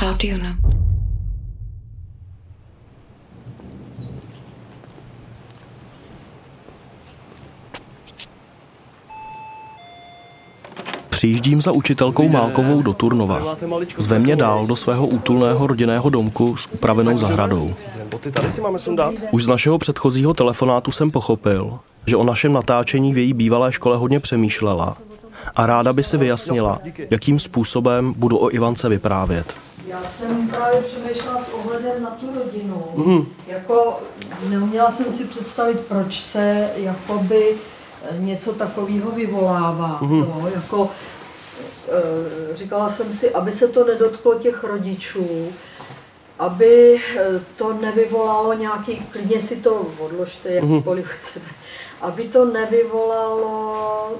How 0.00 0.14
do 0.14 0.28
you 0.28 0.38
know? 0.38 0.54
Přijíždím 11.08 11.60
za 11.60 11.72
učitelkou 11.72 12.28
Málkovou 12.28 12.82
do 12.82 12.92
Turnova. 12.92 13.56
Zve 13.96 14.18
mě 14.18 14.36
dál 14.36 14.66
do 14.66 14.76
svého 14.76 15.06
útulného 15.06 15.66
rodinného 15.66 16.10
domku 16.10 16.56
s 16.56 16.66
upravenou 16.72 17.18
zahradou. 17.18 17.74
Už 19.30 19.44
z 19.44 19.48
našeho 19.48 19.78
předchozího 19.78 20.34
telefonátu 20.34 20.92
jsem 20.92 21.10
pochopil, 21.10 21.78
že 22.06 22.16
o 22.16 22.24
našem 22.24 22.52
natáčení 22.52 23.14
v 23.14 23.18
její 23.18 23.32
bývalé 23.32 23.72
škole 23.72 23.96
hodně 23.96 24.20
přemýšlela 24.20 24.96
a 25.56 25.66
ráda 25.66 25.92
by 25.92 26.02
si 26.02 26.16
vyjasnila, 26.16 26.80
jakým 27.10 27.38
způsobem 27.38 28.14
budu 28.16 28.38
o 28.38 28.50
Ivance 28.50 28.88
vyprávět. 28.88 29.67
Já 29.88 30.02
jsem 30.18 30.48
právě 30.48 30.82
přemýšlela 30.82 31.44
s 31.44 31.52
ohledem 31.52 32.02
na 32.02 32.10
tu 32.10 32.26
rodinu. 32.34 32.86
Mm. 32.94 33.26
Jako 33.46 34.00
neuměla 34.48 34.90
jsem 34.90 35.12
si 35.12 35.24
představit, 35.24 35.80
proč 35.80 36.20
se 36.20 36.70
jakoby 36.76 37.56
něco 38.18 38.52
takového 38.52 39.10
vyvolává. 39.10 39.98
Mm. 40.02 40.20
No, 40.20 40.50
jako, 40.54 40.90
e, 41.88 42.56
říkala 42.56 42.88
jsem 42.88 43.12
si, 43.12 43.30
aby 43.30 43.52
se 43.52 43.68
to 43.68 43.84
nedotklo 43.84 44.34
těch 44.34 44.64
rodičů, 44.64 45.52
aby 46.38 47.00
e, 47.16 47.40
to 47.56 47.72
nevyvolalo 47.72 48.54
nějaký, 48.54 48.96
klidně 48.96 49.40
si 49.40 49.56
to 49.56 49.86
odložte, 49.98 50.52
jakkoliv 50.52 51.04
mm. 51.04 51.10
chcete, 51.10 51.50
aby 52.00 52.24
to 52.24 52.44
nevyvolalo 52.44 54.12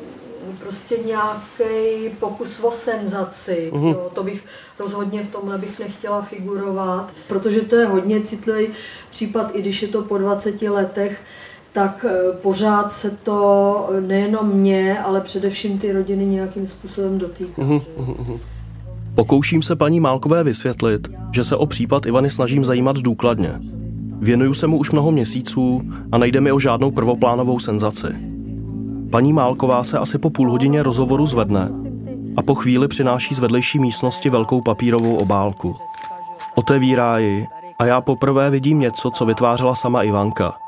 prostě 0.59 0.97
nějaký 1.07 2.09
pokus 2.20 2.61
o 2.61 2.70
senzaci. 2.70 3.70
Mm. 3.75 3.87
Jo, 3.87 4.11
to 4.15 4.23
bych 4.25 4.45
rozhodně 4.79 5.23
v 5.23 5.33
tomhle 5.33 5.59
bych 5.59 5.79
nechtěla 5.79 6.23
figurovat, 6.23 7.12
protože 7.28 7.61
to 7.61 7.77
je 7.77 7.86
hodně 7.86 8.20
citlivý 8.20 8.69
případ, 9.11 9.50
i 9.53 9.62
když 9.62 9.83
je 9.83 9.89
to 9.89 10.03
po 10.03 10.19
20 10.19 10.62
letech, 10.62 11.20
tak 11.73 12.06
eh, 12.08 12.33
pořád 12.42 12.92
se 12.92 13.11
to 13.11 13.91
nejenom 14.00 14.48
mě, 14.48 14.98
ale 14.98 15.20
především 15.20 15.78
ty 15.78 15.92
rodiny 15.92 16.27
nějakým 16.27 16.67
způsobem 16.67 17.19
dotýká. 17.19 17.62
Mm. 17.62 17.80
Pokouším 19.14 19.62
se 19.62 19.77
paní 19.77 20.01
Málkové 20.01 20.45
vysvětlit, 20.45 21.08
že 21.33 21.45
se 21.45 21.56
o 21.56 21.67
případ 21.67 22.06
Ivany 22.06 22.30
snažím 22.30 22.64
zajímat 22.64 22.97
důkladně. 22.97 23.61
Věnuju 24.20 24.55
se 24.55 24.67
mu 24.67 24.78
už 24.78 24.91
mnoho 24.91 25.12
měsíců 25.12 25.83
a 26.12 26.19
nejde 26.19 26.41
mi 26.41 26.53
o 26.53 26.58
žádnou 26.58 26.91
prvoplánovou 26.91 27.58
senzaci. 27.58 28.28
Paní 29.11 29.33
Málková 29.33 29.84
se 29.84 29.98
asi 29.98 30.19
po 30.19 30.31
půl 30.31 30.51
hodině 30.51 30.83
rozhovoru 30.83 31.27
zvedne 31.27 31.70
a 32.37 32.42
po 32.42 32.55
chvíli 32.55 32.89
přináší 32.89 33.34
z 33.34 33.39
vedlejší 33.39 33.78
místnosti 33.78 34.31
velkou 34.31 34.61
papírovou 34.61 35.17
obálku. 35.17 35.77
Otevírá 36.55 37.19
ji 37.19 37.47
a 37.79 37.84
já 37.84 38.01
poprvé 38.01 38.51
vidím 38.51 38.79
něco, 38.79 39.11
co 39.11 39.27
vytvářela 39.27 39.75
sama 39.75 40.03
Ivanka– 40.03 40.55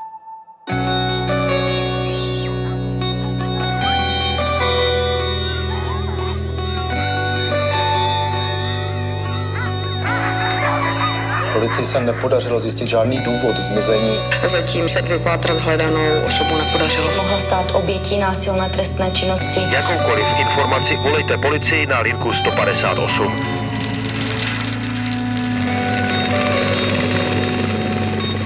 Policii 11.61 11.85
se 11.85 11.99
nepodařilo 11.99 12.59
zjistit 12.59 12.87
žádný 12.87 13.19
důvod 13.19 13.57
zmizení. 13.57 14.17
Zatím 14.45 14.89
se 14.89 15.01
vypátrat 15.01 15.57
hledanou 15.57 16.25
osobu 16.27 16.57
nepodařilo. 16.57 17.11
Mohla 17.15 17.39
stát 17.39 17.71
obětí 17.73 18.17
násilné 18.17 18.69
trestné 18.69 19.11
činnosti. 19.11 19.59
Jakoukoliv 19.69 20.25
informaci 20.39 20.95
volejte 20.95 21.37
policii 21.37 21.85
na 21.85 21.99
linku 21.99 22.33
158. 22.33 23.35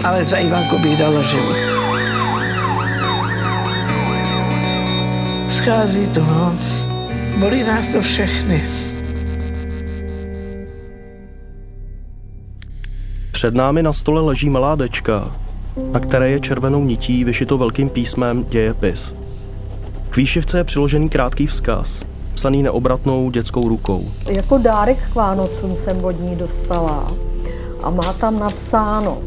Ale 0.06 0.26
za 0.26 0.38
Ivanku 0.38 0.80
bych 0.80 0.98
dala 0.98 1.22
život. 1.22 1.56
Schází 5.48 6.08
to, 6.08 6.20
no. 6.20 6.56
Bolí 7.38 7.64
nás 7.64 7.88
to 7.88 8.02
všechny. 8.02 8.85
Před 13.36 13.56
námi 13.56 13.84
na 13.84 13.94
stole 13.94 14.22
leží 14.22 14.50
malá 14.50 14.76
dečka, 14.76 15.32
na 15.92 16.00
které 16.00 16.30
je 16.30 16.40
červenou 16.40 16.84
nití 16.84 17.24
vyšito 17.24 17.58
velkým 17.58 17.90
písmem 17.90 18.46
dějepis. 18.50 19.16
K 20.10 20.18
výšivce 20.18 20.58
je 20.58 20.64
přiložený 20.64 21.10
krátký 21.10 21.48
vzkaz, 21.48 22.04
psaný 22.34 22.64
neobratnou 22.64 23.30
dětskou 23.30 23.70
rukou. 23.70 24.12
Jako 24.28 24.58
dárek 24.58 24.98
k 25.12 25.16
Vánocům 25.16 25.76
jsem 25.76 26.06
od 26.06 26.20
ní 26.20 26.36
dostala 26.36 27.12
a 27.84 27.90
má 27.90 28.14
tam 28.14 28.40
napsáno 28.40 29.18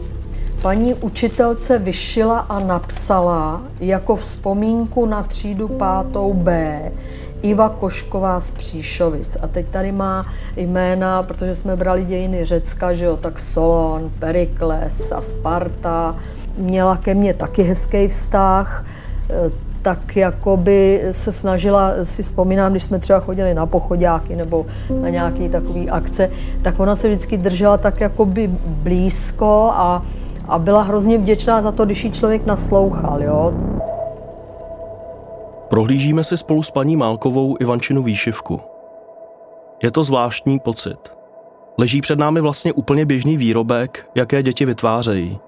Paní 0.62 0.94
učitelce 0.94 1.78
vyšila 1.78 2.38
a 2.38 2.60
napsala 2.60 3.62
jako 3.80 4.16
vzpomínku 4.16 5.06
na 5.06 5.22
třídu 5.22 5.68
pátou 5.68 6.34
B 6.34 6.80
Iva 7.42 7.68
Košková 7.68 8.40
z 8.40 8.50
Příšovic. 8.50 9.36
A 9.42 9.46
teď 9.46 9.66
tady 9.66 9.92
má 9.92 10.26
jména, 10.56 11.22
protože 11.22 11.54
jsme 11.54 11.76
brali 11.76 12.04
dějiny 12.04 12.44
Řecka, 12.44 12.92
že 12.92 13.04
jo, 13.04 13.16
tak 13.16 13.38
Solon, 13.38 14.10
Perikles 14.18 15.12
a 15.12 15.20
Sparta. 15.20 16.16
Měla 16.58 16.96
ke 16.96 17.14
mně 17.14 17.34
taky 17.34 17.62
hezký 17.62 18.08
vztah, 18.08 18.84
e, 19.30 19.68
tak 19.82 20.16
jako 20.16 20.56
by 20.56 21.02
se 21.10 21.32
snažila, 21.32 21.92
si 22.02 22.22
vzpomínám, 22.22 22.70
když 22.70 22.82
jsme 22.82 22.98
třeba 22.98 23.20
chodili 23.20 23.54
na 23.54 23.66
pochodáky 23.66 24.36
nebo 24.36 24.66
na 25.02 25.08
nějaké 25.08 25.48
takové 25.48 25.80
akce, 25.80 26.30
tak 26.62 26.80
ona 26.80 26.96
se 26.96 27.08
vždycky 27.08 27.36
držela 27.36 27.76
tak 27.76 28.00
jako 28.00 28.26
by 28.26 28.50
blízko 28.66 29.70
a, 29.72 30.02
a 30.48 30.58
byla 30.58 30.82
hrozně 30.82 31.18
vděčná 31.18 31.62
za 31.62 31.72
to, 31.72 31.84
když 31.84 32.04
jí 32.04 32.10
člověk 32.10 32.46
naslouchal. 32.46 33.22
Jo. 33.22 33.54
Prohlížíme 35.68 36.24
si 36.24 36.36
spolu 36.36 36.62
s 36.62 36.70
paní 36.70 36.96
Málkovou 36.96 37.56
Ivančinu 37.60 38.02
výšivku. 38.02 38.60
Je 39.82 39.90
to 39.90 40.04
zvláštní 40.04 40.58
pocit. 40.58 40.98
Leží 41.78 42.00
před 42.00 42.18
námi 42.18 42.40
vlastně 42.40 42.72
úplně 42.72 43.06
běžný 43.06 43.36
výrobek, 43.36 44.10
jaké 44.14 44.42
děti 44.42 44.64
vytvářejí. 44.64 45.38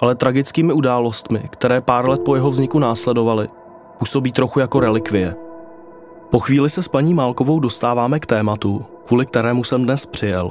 Ale 0.00 0.14
tragickými 0.14 0.72
událostmi, 0.72 1.38
které 1.38 1.80
pár 1.80 2.08
let 2.08 2.20
po 2.24 2.34
jeho 2.34 2.50
vzniku 2.50 2.78
následovaly, 2.78 3.48
působí 3.98 4.32
trochu 4.32 4.60
jako 4.60 4.80
relikvie. 4.80 5.34
Po 6.30 6.38
chvíli 6.38 6.70
se 6.70 6.82
s 6.82 6.88
paní 6.88 7.14
Málkovou 7.14 7.60
dostáváme 7.60 8.20
k 8.20 8.26
tématu, 8.26 8.84
kvůli 9.06 9.26
kterému 9.26 9.64
jsem 9.64 9.84
dnes 9.84 10.06
přijel. 10.06 10.50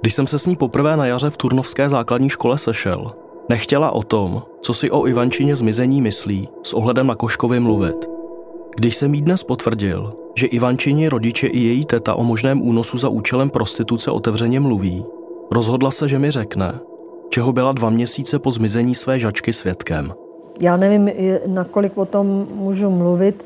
Když 0.00 0.14
jsem 0.14 0.26
se 0.26 0.38
s 0.38 0.46
ní 0.46 0.56
poprvé 0.56 0.96
na 0.96 1.06
jaře 1.06 1.30
v 1.30 1.36
Turnovské 1.36 1.88
základní 1.88 2.28
škole 2.28 2.58
sešel, 2.58 3.12
Nechtěla 3.48 3.90
o 3.90 4.02
tom, 4.02 4.42
co 4.60 4.74
si 4.74 4.90
o 4.90 5.06
Ivančině 5.06 5.56
zmizení 5.56 6.02
myslí, 6.02 6.48
s 6.62 6.72
ohledem 6.72 7.06
na 7.06 7.14
Koškovi 7.14 7.60
mluvit. 7.60 8.08
Když 8.76 8.96
jsem 8.96 9.14
jí 9.14 9.22
dnes 9.22 9.42
potvrdil, 9.42 10.12
že 10.34 10.46
Ivančině 10.46 11.08
rodiče 11.08 11.46
i 11.46 11.58
její 11.58 11.84
teta 11.84 12.14
o 12.14 12.24
možném 12.24 12.62
únosu 12.62 12.98
za 12.98 13.08
účelem 13.08 13.50
prostituce 13.50 14.10
otevřeně 14.10 14.60
mluví, 14.60 15.04
rozhodla 15.50 15.90
se, 15.90 16.08
že 16.08 16.18
mi 16.18 16.30
řekne, 16.30 16.80
čeho 17.30 17.52
byla 17.52 17.72
dva 17.72 17.90
měsíce 17.90 18.38
po 18.38 18.52
zmizení 18.52 18.94
své 18.94 19.18
žačky 19.18 19.52
svědkem. 19.52 20.12
Já 20.60 20.76
nevím, 20.76 21.10
nakolik 21.46 21.98
o 21.98 22.04
tom 22.04 22.46
můžu 22.54 22.90
mluvit, 22.90 23.44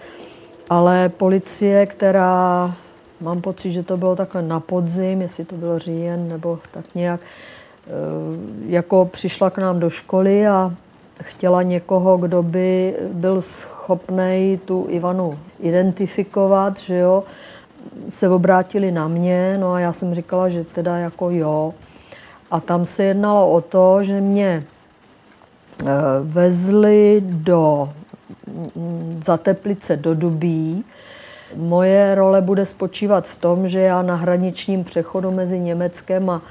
ale 0.70 1.08
policie, 1.08 1.86
která, 1.86 2.74
mám 3.20 3.40
pocit, 3.40 3.72
že 3.72 3.82
to 3.82 3.96
bylo 3.96 4.16
takhle 4.16 4.42
na 4.42 4.60
podzim, 4.60 5.22
jestli 5.22 5.44
to 5.44 5.56
bylo 5.56 5.78
říjen 5.78 6.28
nebo 6.28 6.58
tak 6.72 6.84
nějak, 6.94 7.20
jako 8.66 9.04
přišla 9.12 9.50
k 9.50 9.58
nám 9.58 9.80
do 9.80 9.90
školy 9.90 10.46
a 10.46 10.74
chtěla 11.22 11.62
někoho, 11.62 12.16
kdo 12.16 12.42
by 12.42 12.96
byl 13.12 13.42
schopný 13.42 14.60
tu 14.64 14.86
Ivanu 14.88 15.38
identifikovat, 15.60 16.78
že 16.78 16.98
jo, 16.98 17.24
se 18.08 18.28
obrátili 18.28 18.92
na 18.92 19.08
mě, 19.08 19.58
no 19.60 19.72
a 19.72 19.80
já 19.80 19.92
jsem 19.92 20.14
říkala, 20.14 20.48
že 20.48 20.64
teda 20.64 20.96
jako 20.96 21.30
jo. 21.30 21.74
A 22.50 22.60
tam 22.60 22.84
se 22.84 23.04
jednalo 23.04 23.50
o 23.50 23.60
to, 23.60 24.02
že 24.02 24.20
mě 24.20 24.64
eh, 25.82 25.86
vezli 26.22 27.22
do 27.24 27.88
mm, 28.76 29.20
za 29.24 29.36
Teplice 29.36 29.96
do 29.96 30.14
Dubí. 30.14 30.84
Moje 31.56 32.14
role 32.14 32.40
bude 32.40 32.66
spočívat 32.66 33.26
v 33.26 33.34
tom, 33.34 33.68
že 33.68 33.80
já 33.80 34.02
na 34.02 34.14
hraničním 34.14 34.84
přechodu 34.84 35.30
mezi 35.30 35.58
Německem 35.58 36.30
a 36.30 36.42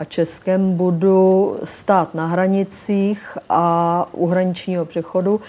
a 0.00 0.04
Českem 0.04 0.76
budu 0.76 1.56
stát 1.64 2.14
na 2.14 2.26
hranicích 2.26 3.38
a 3.48 4.06
u 4.12 4.26
hraničního 4.26 4.84
přechodu. 4.84 5.40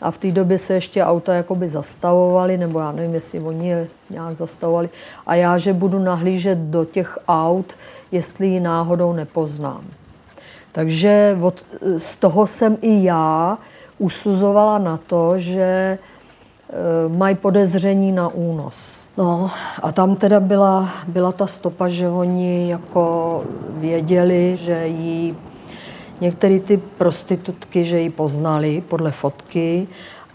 A 0.00 0.10
v 0.10 0.18
té 0.18 0.30
době 0.30 0.58
se 0.58 0.74
ještě 0.74 1.04
auta 1.04 1.34
jakoby 1.34 1.68
zastavovaly, 1.68 2.58
nebo 2.58 2.80
já 2.80 2.92
nevím, 2.92 3.14
jestli 3.14 3.40
oni 3.40 3.68
je 3.68 3.88
nějak 4.10 4.36
zastavovali. 4.36 4.88
A 5.26 5.34
já, 5.34 5.58
že 5.58 5.72
budu 5.72 5.98
nahlížet 5.98 6.58
do 6.58 6.84
těch 6.84 7.18
aut, 7.28 7.74
jestli 8.12 8.46
ji 8.46 8.60
náhodou 8.60 9.12
nepoznám. 9.12 9.84
Takže 10.72 11.38
od, 11.42 11.66
z 11.98 12.16
toho 12.16 12.46
jsem 12.46 12.76
i 12.80 13.04
já 13.04 13.58
usuzovala 13.98 14.78
na 14.78 14.96
to, 14.96 15.38
že 15.38 15.98
mají 17.08 17.34
podezření 17.34 18.12
na 18.12 18.28
únos. 18.28 19.08
No 19.16 19.50
a 19.82 19.92
tam 19.92 20.16
teda 20.16 20.40
byla, 20.40 20.88
byla 21.08 21.32
ta 21.32 21.46
stopa, 21.46 21.88
že 21.88 22.08
oni 22.08 22.70
jako 22.70 23.44
věděli, 23.70 24.56
že 24.60 24.86
jí 24.86 25.36
některé 26.20 26.60
ty 26.60 26.76
prostitutky, 26.76 27.84
že 27.84 28.00
ji 28.00 28.10
poznali 28.10 28.82
podle 28.88 29.10
fotky 29.10 29.88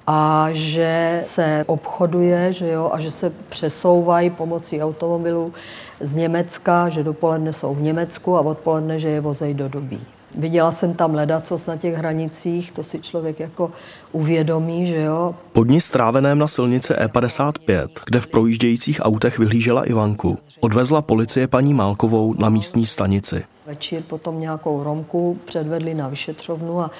a 0.07 0.47
že 0.51 1.21
se 1.23 1.63
obchoduje 1.67 2.53
že 2.53 2.71
jo, 2.71 2.89
a 2.93 2.99
že 2.99 3.11
se 3.11 3.31
přesouvají 3.49 4.29
pomocí 4.29 4.81
automobilů 4.81 5.53
z 5.99 6.15
Německa, 6.15 6.89
že 6.89 7.03
dopoledne 7.03 7.53
jsou 7.53 7.73
v 7.73 7.81
Německu 7.81 8.37
a 8.37 8.41
odpoledne, 8.41 8.99
že 8.99 9.09
je 9.09 9.21
vozejí 9.21 9.53
do 9.53 9.69
Dobí. 9.69 10.14
Viděla 10.37 10.71
jsem 10.71 10.93
tam 10.93 11.15
ledacos 11.15 11.65
na 11.65 11.77
těch 11.77 11.95
hranicích, 11.95 12.71
to 12.71 12.83
si 12.83 12.99
člověk 12.99 13.39
jako 13.39 13.71
uvědomí, 14.11 14.85
že 14.85 15.01
jo. 15.01 15.35
Po 15.51 15.63
dní 15.63 15.81
stráveném 15.81 16.37
na 16.37 16.47
silnici 16.47 16.93
E55, 16.93 17.87
kde 18.05 18.21
v 18.21 18.27
projíždějících 18.27 18.99
autech 19.03 19.39
vyhlížela 19.39 19.83
Ivanku, 19.83 20.37
odvezla 20.59 21.01
policie 21.01 21.47
paní 21.47 21.73
Málkovou 21.73 22.33
na 22.39 22.49
místní 22.49 22.85
stanici. 22.85 23.43
Večer 23.65 24.03
potom 24.03 24.39
nějakou 24.39 24.83
Romku 24.83 25.39
předvedli 25.45 25.93
na 25.93 26.07
vyšetřovnu 26.07 26.81
a 26.81 26.91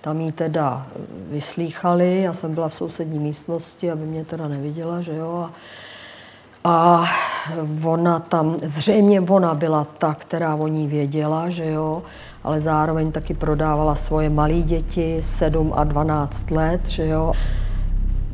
tam 0.00 0.20
ji 0.20 0.32
teda 0.32 0.86
vyslýchali. 1.30 2.22
Já 2.22 2.32
jsem 2.32 2.54
byla 2.54 2.68
v 2.68 2.74
sousední 2.74 3.18
místnosti, 3.18 3.90
aby 3.90 4.06
mě 4.06 4.24
teda 4.24 4.48
neviděla, 4.48 5.00
že 5.00 5.16
jo. 5.16 5.32
A, 5.38 5.50
a 6.64 7.04
ona 7.84 8.20
tam, 8.20 8.56
zřejmě 8.62 9.20
ona 9.20 9.54
byla 9.54 9.84
ta, 9.84 10.14
která 10.14 10.54
o 10.54 10.68
ní 10.68 10.86
věděla, 10.86 11.50
že 11.50 11.70
jo, 11.70 12.02
ale 12.44 12.60
zároveň 12.60 13.12
taky 13.12 13.34
prodávala 13.34 13.94
svoje 13.94 14.30
malé 14.30 14.62
děti, 14.62 15.18
7 15.20 15.72
a 15.76 15.84
12 15.84 16.50
let, 16.50 16.80
že 16.88 17.06
jo. 17.06 17.32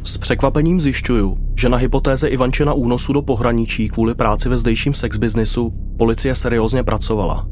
S 0.04 0.18
překvapením 0.18 0.80
zjišťuju, 0.80 1.38
že 1.56 1.68
na 1.68 1.76
hypotéze 1.76 2.28
Ivančina 2.28 2.72
únosu 2.72 3.12
do 3.12 3.22
pohraničí 3.22 3.88
kvůli 3.88 4.14
práci 4.14 4.48
ve 4.48 4.58
zdejším 4.58 4.94
sexbiznisu 4.94 5.72
policie 5.96 6.34
seriózně 6.34 6.82
pracovala. 6.82 7.46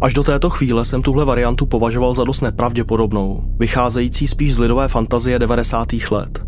Až 0.00 0.12
do 0.14 0.22
této 0.22 0.50
chvíle 0.50 0.84
jsem 0.84 1.02
tuhle 1.02 1.24
variantu 1.24 1.66
považoval 1.66 2.14
za 2.14 2.24
dost 2.24 2.40
nepravděpodobnou, 2.40 3.44
vycházející 3.58 4.26
spíš 4.26 4.54
z 4.54 4.58
lidové 4.58 4.88
fantazie 4.88 5.38
90. 5.38 5.88
let. 6.10 6.44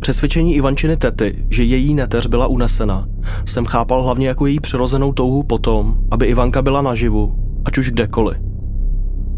Přesvědčení 0.00 0.54
Ivančiny 0.54 0.96
tety, 0.96 1.46
že 1.50 1.64
její 1.64 1.94
neteř 1.94 2.26
byla 2.26 2.46
unesena, 2.46 3.06
jsem 3.44 3.64
chápal 3.64 4.02
hlavně 4.02 4.28
jako 4.28 4.46
její 4.46 4.60
přirozenou 4.60 5.12
touhu 5.12 5.42
potom, 5.42 5.96
aby 6.10 6.26
Ivanka 6.26 6.62
byla 6.62 6.82
naživu, 6.82 7.49
ať 7.64 7.78
už 7.78 7.90
kdekoliv. 7.90 8.36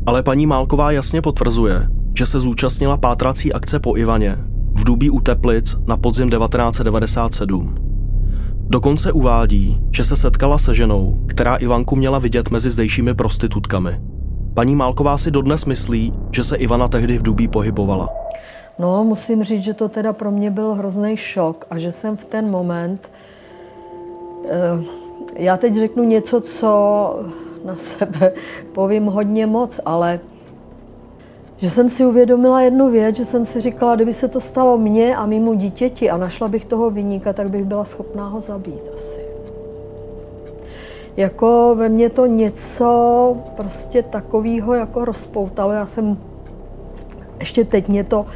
Ale 0.06 0.22
paní 0.22 0.46
Málková 0.46 0.90
jasně 0.90 1.22
potvrzuje, 1.22 1.86
že 2.18 2.26
se 2.26 2.40
zúčastnila 2.40 2.96
pátrací 2.96 3.52
akce 3.52 3.78
po 3.78 3.96
Ivaně 3.96 4.36
v 4.74 4.84
Dubí 4.84 5.10
u 5.10 5.20
Teplic 5.20 5.76
na 5.86 5.96
podzim 5.96 6.30
1997. 6.30 7.74
Dokonce 8.68 9.12
uvádí, 9.12 9.80
že 9.96 10.04
se 10.04 10.16
setkala 10.16 10.58
se 10.58 10.74
ženou, 10.74 11.18
která 11.26 11.56
Ivanku 11.56 11.96
měla 11.96 12.18
vidět 12.18 12.50
mezi 12.50 12.70
zdejšími 12.70 13.14
prostitutkami. 13.14 14.00
Paní 14.54 14.74
Málková 14.76 15.18
si 15.18 15.30
dodnes 15.30 15.64
myslí, 15.64 16.12
že 16.30 16.44
se 16.44 16.56
Ivana 16.56 16.88
tehdy 16.88 17.18
v 17.18 17.22
Dubí 17.22 17.48
pohybovala. 17.48 18.08
No, 18.78 19.04
musím 19.04 19.44
říct, 19.44 19.62
že 19.62 19.74
to 19.74 19.88
teda 19.88 20.12
pro 20.12 20.30
mě 20.30 20.50
byl 20.50 20.74
hrozný 20.74 21.16
šok 21.16 21.66
a 21.70 21.78
že 21.78 21.92
jsem 21.92 22.16
v 22.16 22.24
ten 22.24 22.50
moment, 22.50 23.10
eh, 24.44 24.82
já 25.36 25.56
teď 25.56 25.74
řeknu 25.74 26.04
něco, 26.04 26.40
co 26.40 27.14
na 27.64 27.76
sebe 27.76 28.32
povím 28.72 29.06
hodně 29.06 29.46
moc, 29.46 29.80
ale 29.84 30.20
že 31.56 31.70
jsem 31.70 31.88
si 31.88 32.04
uvědomila 32.04 32.60
jednu 32.60 32.90
věc, 32.90 33.16
že 33.16 33.24
jsem 33.24 33.46
si 33.46 33.60
říkala, 33.60 33.94
kdyby 33.94 34.12
se 34.12 34.28
to 34.28 34.40
stalo 34.40 34.78
mně 34.78 35.16
a 35.16 35.26
mimo 35.26 35.54
dítěti 35.54 36.10
a 36.10 36.16
našla 36.16 36.48
bych 36.48 36.64
toho 36.64 36.90
vyníka, 36.90 37.32
tak 37.32 37.50
bych 37.50 37.64
byla 37.64 37.84
schopná 37.84 38.28
ho 38.28 38.40
zabít 38.40 38.82
asi. 38.94 39.20
Jako 41.16 41.74
ve 41.78 41.88
mně 41.88 42.10
to 42.10 42.26
něco 42.26 43.36
prostě 43.56 44.02
takového 44.02 44.74
jako 44.74 45.04
rozpoutalo. 45.04 45.72
Já 45.72 45.86
jsem, 45.86 46.18
ještě 47.38 47.64
teď 47.64 47.88
mě 47.88 48.04
to 48.04 48.26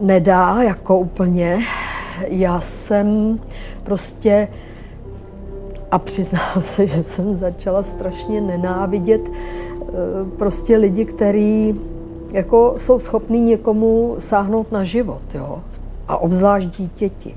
nedá 0.00 0.62
jako 0.62 0.98
úplně. 0.98 1.58
Já 2.28 2.60
jsem 2.60 3.40
prostě 3.82 4.48
a 5.92 5.98
přiznám 5.98 6.42
se, 6.60 6.86
že 6.86 7.02
jsem 7.02 7.34
začala 7.34 7.82
strašně 7.82 8.40
nenávidět 8.40 9.20
eh, 9.28 9.92
prostě 10.38 10.76
lidi, 10.76 11.04
kteří 11.04 11.80
jako 12.32 12.74
jsou 12.76 12.98
schopní 12.98 13.40
někomu 13.40 14.16
sáhnout 14.18 14.72
na 14.72 14.84
život, 14.84 15.22
jo? 15.34 15.62
A 16.08 16.16
obzvlášť 16.16 16.68
dítěti. 16.68 17.36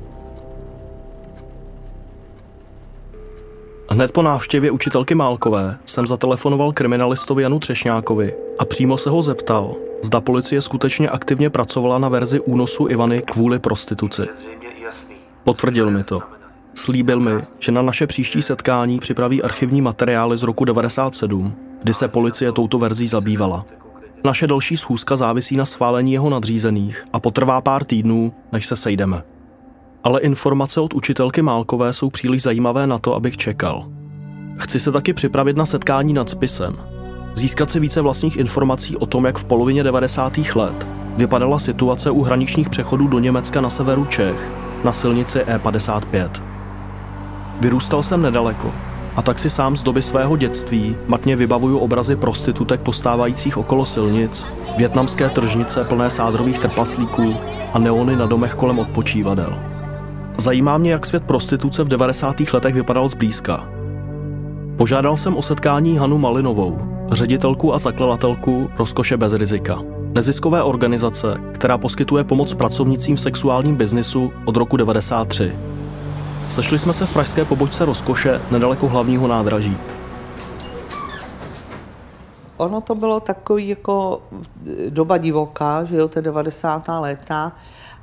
Hned 3.89 4.11
po 4.11 4.21
návštěvě 4.21 4.71
učitelky 4.71 5.15
Málkové 5.15 5.77
jsem 5.85 6.07
zatelefonoval 6.07 6.71
kriminalistovi 6.71 7.43
Janu 7.43 7.59
Třešňákovi 7.59 8.35
a 8.59 8.65
přímo 8.65 8.97
se 8.97 9.09
ho 9.09 9.21
zeptal, 9.21 9.75
zda 10.01 10.21
policie 10.21 10.61
skutečně 10.61 11.09
aktivně 11.09 11.49
pracovala 11.49 11.99
na 11.99 12.09
verzi 12.09 12.39
únosu 12.39 12.87
Ivany 12.87 13.21
kvůli 13.21 13.59
prostituci. 13.59 14.21
Potvrdil 15.43 15.91
mi 15.91 16.03
to. 16.03 16.34
Slíbil 16.75 17.19
mi, 17.19 17.31
že 17.59 17.71
na 17.71 17.81
naše 17.81 18.07
příští 18.07 18.41
setkání 18.41 18.99
připraví 18.99 19.43
archivní 19.43 19.81
materiály 19.81 20.37
z 20.37 20.43
roku 20.43 20.65
97, 20.65 21.55
kdy 21.83 21.93
se 21.93 22.07
policie 22.07 22.51
touto 22.51 22.79
verzí 22.79 23.07
zabývala. 23.07 23.65
Naše 24.23 24.47
další 24.47 24.77
schůzka 24.77 25.15
závisí 25.15 25.55
na 25.55 25.65
schválení 25.65 26.13
jeho 26.13 26.29
nadřízených 26.29 27.05
a 27.13 27.19
potrvá 27.19 27.61
pár 27.61 27.83
týdnů, 27.83 28.33
než 28.51 28.65
se 28.65 28.75
sejdeme. 28.75 29.23
Ale 30.03 30.21
informace 30.21 30.81
od 30.81 30.93
učitelky 30.93 31.41
Málkové 31.41 31.93
jsou 31.93 32.09
příliš 32.09 32.41
zajímavé 32.41 32.87
na 32.87 32.99
to, 32.99 33.15
abych 33.15 33.37
čekal. 33.37 33.87
Chci 34.57 34.79
se 34.79 34.91
taky 34.91 35.13
připravit 35.13 35.57
na 35.57 35.65
setkání 35.65 36.13
nad 36.13 36.29
spisem. 36.29 36.77
Získat 37.35 37.71
si 37.71 37.79
více 37.79 38.01
vlastních 38.01 38.37
informací 38.37 38.97
o 38.97 39.05
tom, 39.05 39.25
jak 39.25 39.37
v 39.37 39.43
polovině 39.43 39.83
90. 39.83 40.37
let 40.55 40.87
vypadala 41.17 41.59
situace 41.59 42.11
u 42.11 42.21
hraničních 42.21 42.69
přechodů 42.69 43.07
do 43.07 43.19
Německa 43.19 43.61
na 43.61 43.69
severu 43.69 44.05
Čech 44.05 44.51
na 44.83 44.91
silnici 44.91 45.39
E55. 45.39 46.54
Vyrůstal 47.61 48.03
jsem 48.03 48.21
nedaleko 48.21 48.71
a 49.15 49.21
tak 49.21 49.39
si 49.39 49.49
sám 49.49 49.77
z 49.77 49.83
doby 49.83 50.01
svého 50.01 50.37
dětství 50.37 50.95
matně 51.07 51.35
vybavuju 51.35 51.77
obrazy 51.77 52.15
prostitutek 52.15 52.81
postávajících 52.81 53.57
okolo 53.57 53.85
silnic, 53.85 54.47
větnamské 54.77 55.29
tržnice 55.29 55.83
plné 55.83 56.09
sádrových 56.09 56.59
trpaslíků 56.59 57.35
a 57.73 57.79
neony 57.79 58.15
na 58.15 58.25
domech 58.25 58.55
kolem 58.55 58.79
odpočívadel. 58.79 59.59
Zajímá 60.37 60.77
mě, 60.77 60.91
jak 60.91 61.05
svět 61.05 61.23
prostituce 61.23 61.83
v 61.83 61.87
90. 61.87 62.35
letech 62.53 62.75
vypadal 62.75 63.09
zblízka. 63.09 63.67
Požádal 64.77 65.17
jsem 65.17 65.35
o 65.35 65.41
setkání 65.41 65.97
Hanu 65.97 66.17
Malinovou, 66.17 66.79
ředitelku 67.11 67.73
a 67.73 67.77
zakladatelku 67.77 68.69
Rozkoše 68.77 69.17
bez 69.17 69.33
rizika. 69.33 69.81
Neziskové 70.13 70.63
organizace, 70.63 71.35
která 71.51 71.77
poskytuje 71.77 72.23
pomoc 72.23 72.53
pracovnicím 72.53 73.15
v 73.15 73.19
sexuálním 73.19 73.75
biznisu 73.75 74.31
od 74.45 74.57
roku 74.57 74.77
93. 74.77 75.51
Sešli 76.49 76.79
jsme 76.79 76.93
se 76.93 77.05
v 77.05 77.13
pražské 77.13 77.45
pobočce 77.45 77.85
Rozkoše 77.85 78.41
nedaleko 78.51 78.87
hlavního 78.87 79.27
nádraží. 79.27 79.77
Ono 82.57 82.81
to 82.81 82.95
bylo 82.95 83.19
takový 83.19 83.67
jako 83.67 84.21
doba 84.89 85.17
divoká, 85.17 85.83
že 85.83 85.95
jo, 85.95 86.07
to 86.07 86.21
90. 86.21 86.87
léta. 86.87 87.51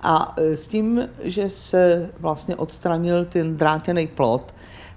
A 0.02 0.34
e, 0.36 0.56
s 0.56 0.68
tím, 0.68 1.08
že 1.22 1.48
se 1.48 2.10
vlastně 2.18 2.56
odstranil 2.56 3.24
ten 3.24 3.56
drátěný 3.56 4.06
plot, 4.06 4.54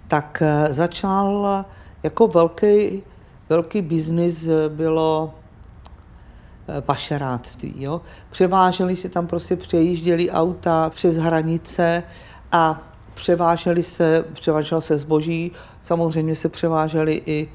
tak 0.07 0.41
e, 0.45 0.73
začal 0.73 1.65
jako 2.03 2.27
velký, 2.27 3.03
velký 3.49 3.81
biznis 3.81 4.47
bylo 4.69 5.33
e, 6.77 6.81
pašeráctví. 6.81 7.87
Převáželi 8.29 8.95
si 8.95 9.09
tam, 9.09 9.27
prostě 9.27 9.55
přejížděli 9.55 10.31
auta 10.31 10.89
přes 10.89 11.17
hranice 11.17 12.03
a 12.51 12.81
převáželi 13.15 13.84
se, 13.84 14.25
převáželo 14.34 14.81
se 14.81 14.98
zboží, 14.98 15.51
samozřejmě 15.81 16.36
se 16.36 16.50
převáželi 16.50 17.22
i 17.25 17.50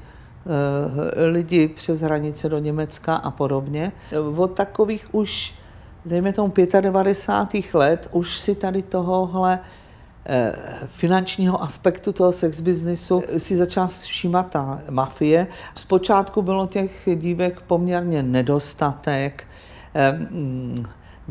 e, 1.15 1.25
lidi 1.25 1.67
přes 1.67 2.01
hranice 2.01 2.49
do 2.49 2.59
Německa 2.59 3.15
a 3.15 3.31
podobně. 3.31 3.91
Od 4.35 4.47
takových 4.47 5.15
už, 5.15 5.55
dejme 6.05 6.33
tomu 6.33 6.53
95. 6.81 7.73
let, 7.73 8.09
už 8.11 8.39
si 8.39 8.55
tady 8.55 8.81
tohohle 8.81 9.59
e, 10.25 10.53
finančního 10.87 11.63
aspektu 11.63 12.13
toho 12.13 12.31
sex 12.31 12.61
businessu 12.61 13.23
si 13.37 13.57
začala 13.57 13.87
všímat 13.87 14.49
ta 14.49 14.81
mafie. 14.89 15.47
Zpočátku 15.75 16.41
bylo 16.41 16.67
těch 16.67 17.09
dívek 17.15 17.61
poměrně 17.61 18.23
nedostatek. 18.23 19.43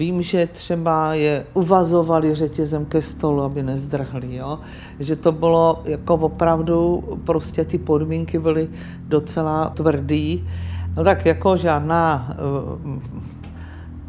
Vím, 0.00 0.22
že 0.22 0.46
třeba 0.46 1.14
je 1.14 1.44
uvazovali 1.54 2.34
řetězem 2.34 2.84
ke 2.84 3.02
stolu, 3.02 3.42
aby 3.42 3.62
nezdrhli, 3.62 4.36
jo? 4.36 4.58
že 5.00 5.16
to 5.16 5.32
bylo 5.32 5.82
jako 5.84 6.14
opravdu, 6.14 7.04
prostě 7.24 7.64
ty 7.64 7.78
podmínky 7.78 8.38
byly 8.38 8.68
docela 9.08 9.68
tvrdý. 9.68 10.48
No 10.96 11.04
tak 11.04 11.26
jako 11.26 11.56
žádná 11.56 12.36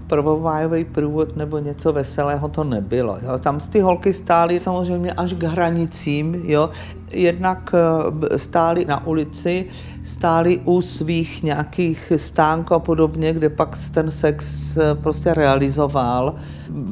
prvovájový 0.08 0.86
průvod 0.86 1.36
nebo 1.36 1.58
něco 1.60 1.94
veselého 1.94 2.50
to 2.50 2.64
nebylo. 2.64 3.18
Jo. 3.24 3.40
Tam 3.40 3.60
ty 3.60 3.80
holky 3.80 4.14
stály 4.14 4.60
samozřejmě 4.60 5.12
až 5.14 5.34
k 5.34 5.44
hranicím, 5.44 6.42
jo. 6.44 6.70
Jednak 7.14 7.72
eh, 7.74 8.38
stály 8.38 8.86
na 8.86 9.08
ulici, 9.08 9.66
stály 10.04 10.62
u 10.66 10.82
svých 10.82 11.44
nějakých 11.44 12.14
stánků 12.16 12.74
a 12.74 12.80
podobně, 12.80 13.34
kde 13.34 13.50
pak 13.50 13.76
se 13.76 13.92
ten 13.92 14.12
sex 14.12 14.78
eh, 14.78 14.96
prostě 14.96 15.34
realizoval. 15.34 16.36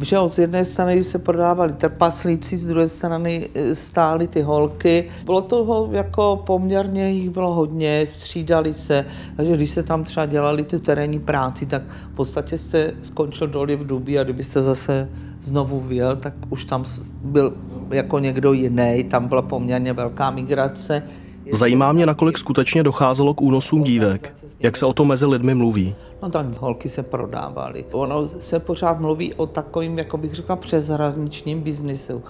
Že 0.02 0.18
z 0.28 0.40
jedné 0.40 0.66
strany 0.66 1.04
se 1.04 1.20
prodávali 1.20 1.74
trpaslíci, 1.74 2.58
z 2.58 2.66
druhé 2.66 2.88
strany 2.88 3.50
eh, 3.56 3.76
stály 3.76 4.28
ty 4.28 4.42
holky. 4.42 5.10
Bylo 5.26 5.42
toho 5.42 5.90
jako 5.92 6.44
poměrně 6.46 7.12
jich 7.12 7.30
bylo 7.30 7.54
hodně, 7.54 8.06
střídali 8.06 8.74
se, 8.74 9.06
takže 9.36 9.56
když 9.56 9.70
se 9.70 9.84
tam 9.84 10.04
třeba 10.04 10.26
dělali 10.26 10.64
ty 10.64 10.80
terénní 10.80 11.20
práci, 11.20 11.66
tak 11.66 11.82
v 12.14 12.16
podstatě 12.16 12.58
jste 12.58 12.92
skončil 13.02 13.48
doli 13.48 13.76
v 13.76 13.88
Dubí 13.88 14.20
a 14.20 14.24
kdybyste 14.24 14.62
zase 14.62 15.10
znovu 15.50 15.80
vyjel, 15.80 16.16
tak 16.16 16.34
už 16.50 16.66
tam 16.66 16.86
byl 17.24 17.54
jako 17.90 18.20
někdo 18.20 18.54
jiný, 18.54 19.04
tam 19.10 19.28
byla 19.28 19.42
poměrně 19.42 19.94
velká 19.94 20.32
migrace. 20.32 21.04
Zajímá 21.52 21.92
mě, 21.92 22.06
nakolik 22.06 22.38
skutečně 22.38 22.84
docházelo 22.84 23.34
k 23.34 23.42
únosům 23.42 23.84
dívek. 23.84 24.34
Jak 24.60 24.78
se 24.78 24.86
o 24.86 24.94
to 24.94 25.06
mezi 25.06 25.26
lidmi 25.26 25.56
mluví? 25.56 25.96
No 26.22 26.30
tak 26.30 26.46
holky 26.60 26.90
se 26.90 27.04
prodávaly. 27.04 27.86
Ono 27.92 28.28
se 28.28 28.60
pořád 28.60 29.00
mluví 29.00 29.34
o 29.34 29.46
takovým, 29.48 29.98
jako 29.98 30.18
bych 30.18 30.34
řekla, 30.34 30.56
přeshraničním 30.56 31.62
biznisu. 31.62 32.22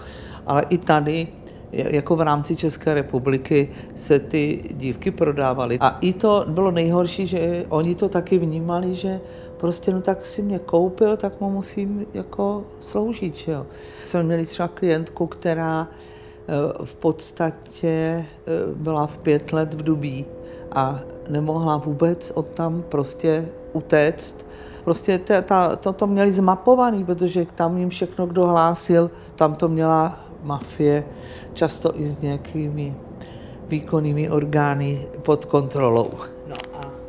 Ale 0.46 0.64
i 0.68 0.78
tady 0.78 1.28
jako 1.72 2.16
v 2.16 2.20
rámci 2.20 2.56
České 2.56 2.94
republiky 2.94 3.68
se 3.94 4.18
ty 4.18 4.62
dívky 4.70 5.10
prodávaly. 5.10 5.78
A 5.80 5.98
i 6.00 6.12
to 6.12 6.44
bylo 6.48 6.70
nejhorší, 6.70 7.26
že 7.26 7.64
oni 7.68 7.94
to 7.94 8.08
taky 8.08 8.38
vnímali, 8.38 8.94
že 8.94 9.20
prostě 9.60 9.92
no 9.92 10.00
tak 10.00 10.26
si 10.26 10.42
mě 10.42 10.58
koupil, 10.58 11.16
tak 11.16 11.40
mu 11.40 11.50
musím 11.50 12.06
jako 12.14 12.64
sloužit, 12.80 13.36
že 13.36 13.52
jo. 13.52 13.66
Jsme 14.04 14.22
měli 14.22 14.46
třeba 14.46 14.68
klientku, 14.68 15.26
která 15.26 15.88
eh, 15.88 16.84
v 16.84 16.94
podstatě 16.94 17.88
eh, 17.88 18.26
byla 18.74 19.06
v 19.06 19.18
pět 19.18 19.52
let 19.52 19.74
v 19.74 19.82
Dubí 19.82 20.24
a 20.72 21.00
nemohla 21.28 21.76
vůbec 21.76 22.32
od 22.34 22.46
tam 22.46 22.82
prostě 22.88 23.48
utéct. 23.72 24.46
Prostě 24.84 25.18
ta, 25.18 25.42
ta, 25.42 25.76
to, 25.76 25.92
to 25.92 26.06
měli 26.06 26.32
zmapovaný, 26.32 27.04
protože 27.04 27.46
tam 27.54 27.78
jim 27.78 27.90
všechno, 27.90 28.26
kdo 28.26 28.46
hlásil, 28.46 29.10
tam 29.34 29.54
to 29.54 29.68
měla 29.68 30.20
mafie, 30.42 31.04
často 31.54 32.00
i 32.00 32.06
s 32.06 32.20
nějakými 32.20 32.96
výkonnými 33.68 34.30
orgány 34.30 35.06
pod 35.22 35.44
kontrolou. 35.44 36.10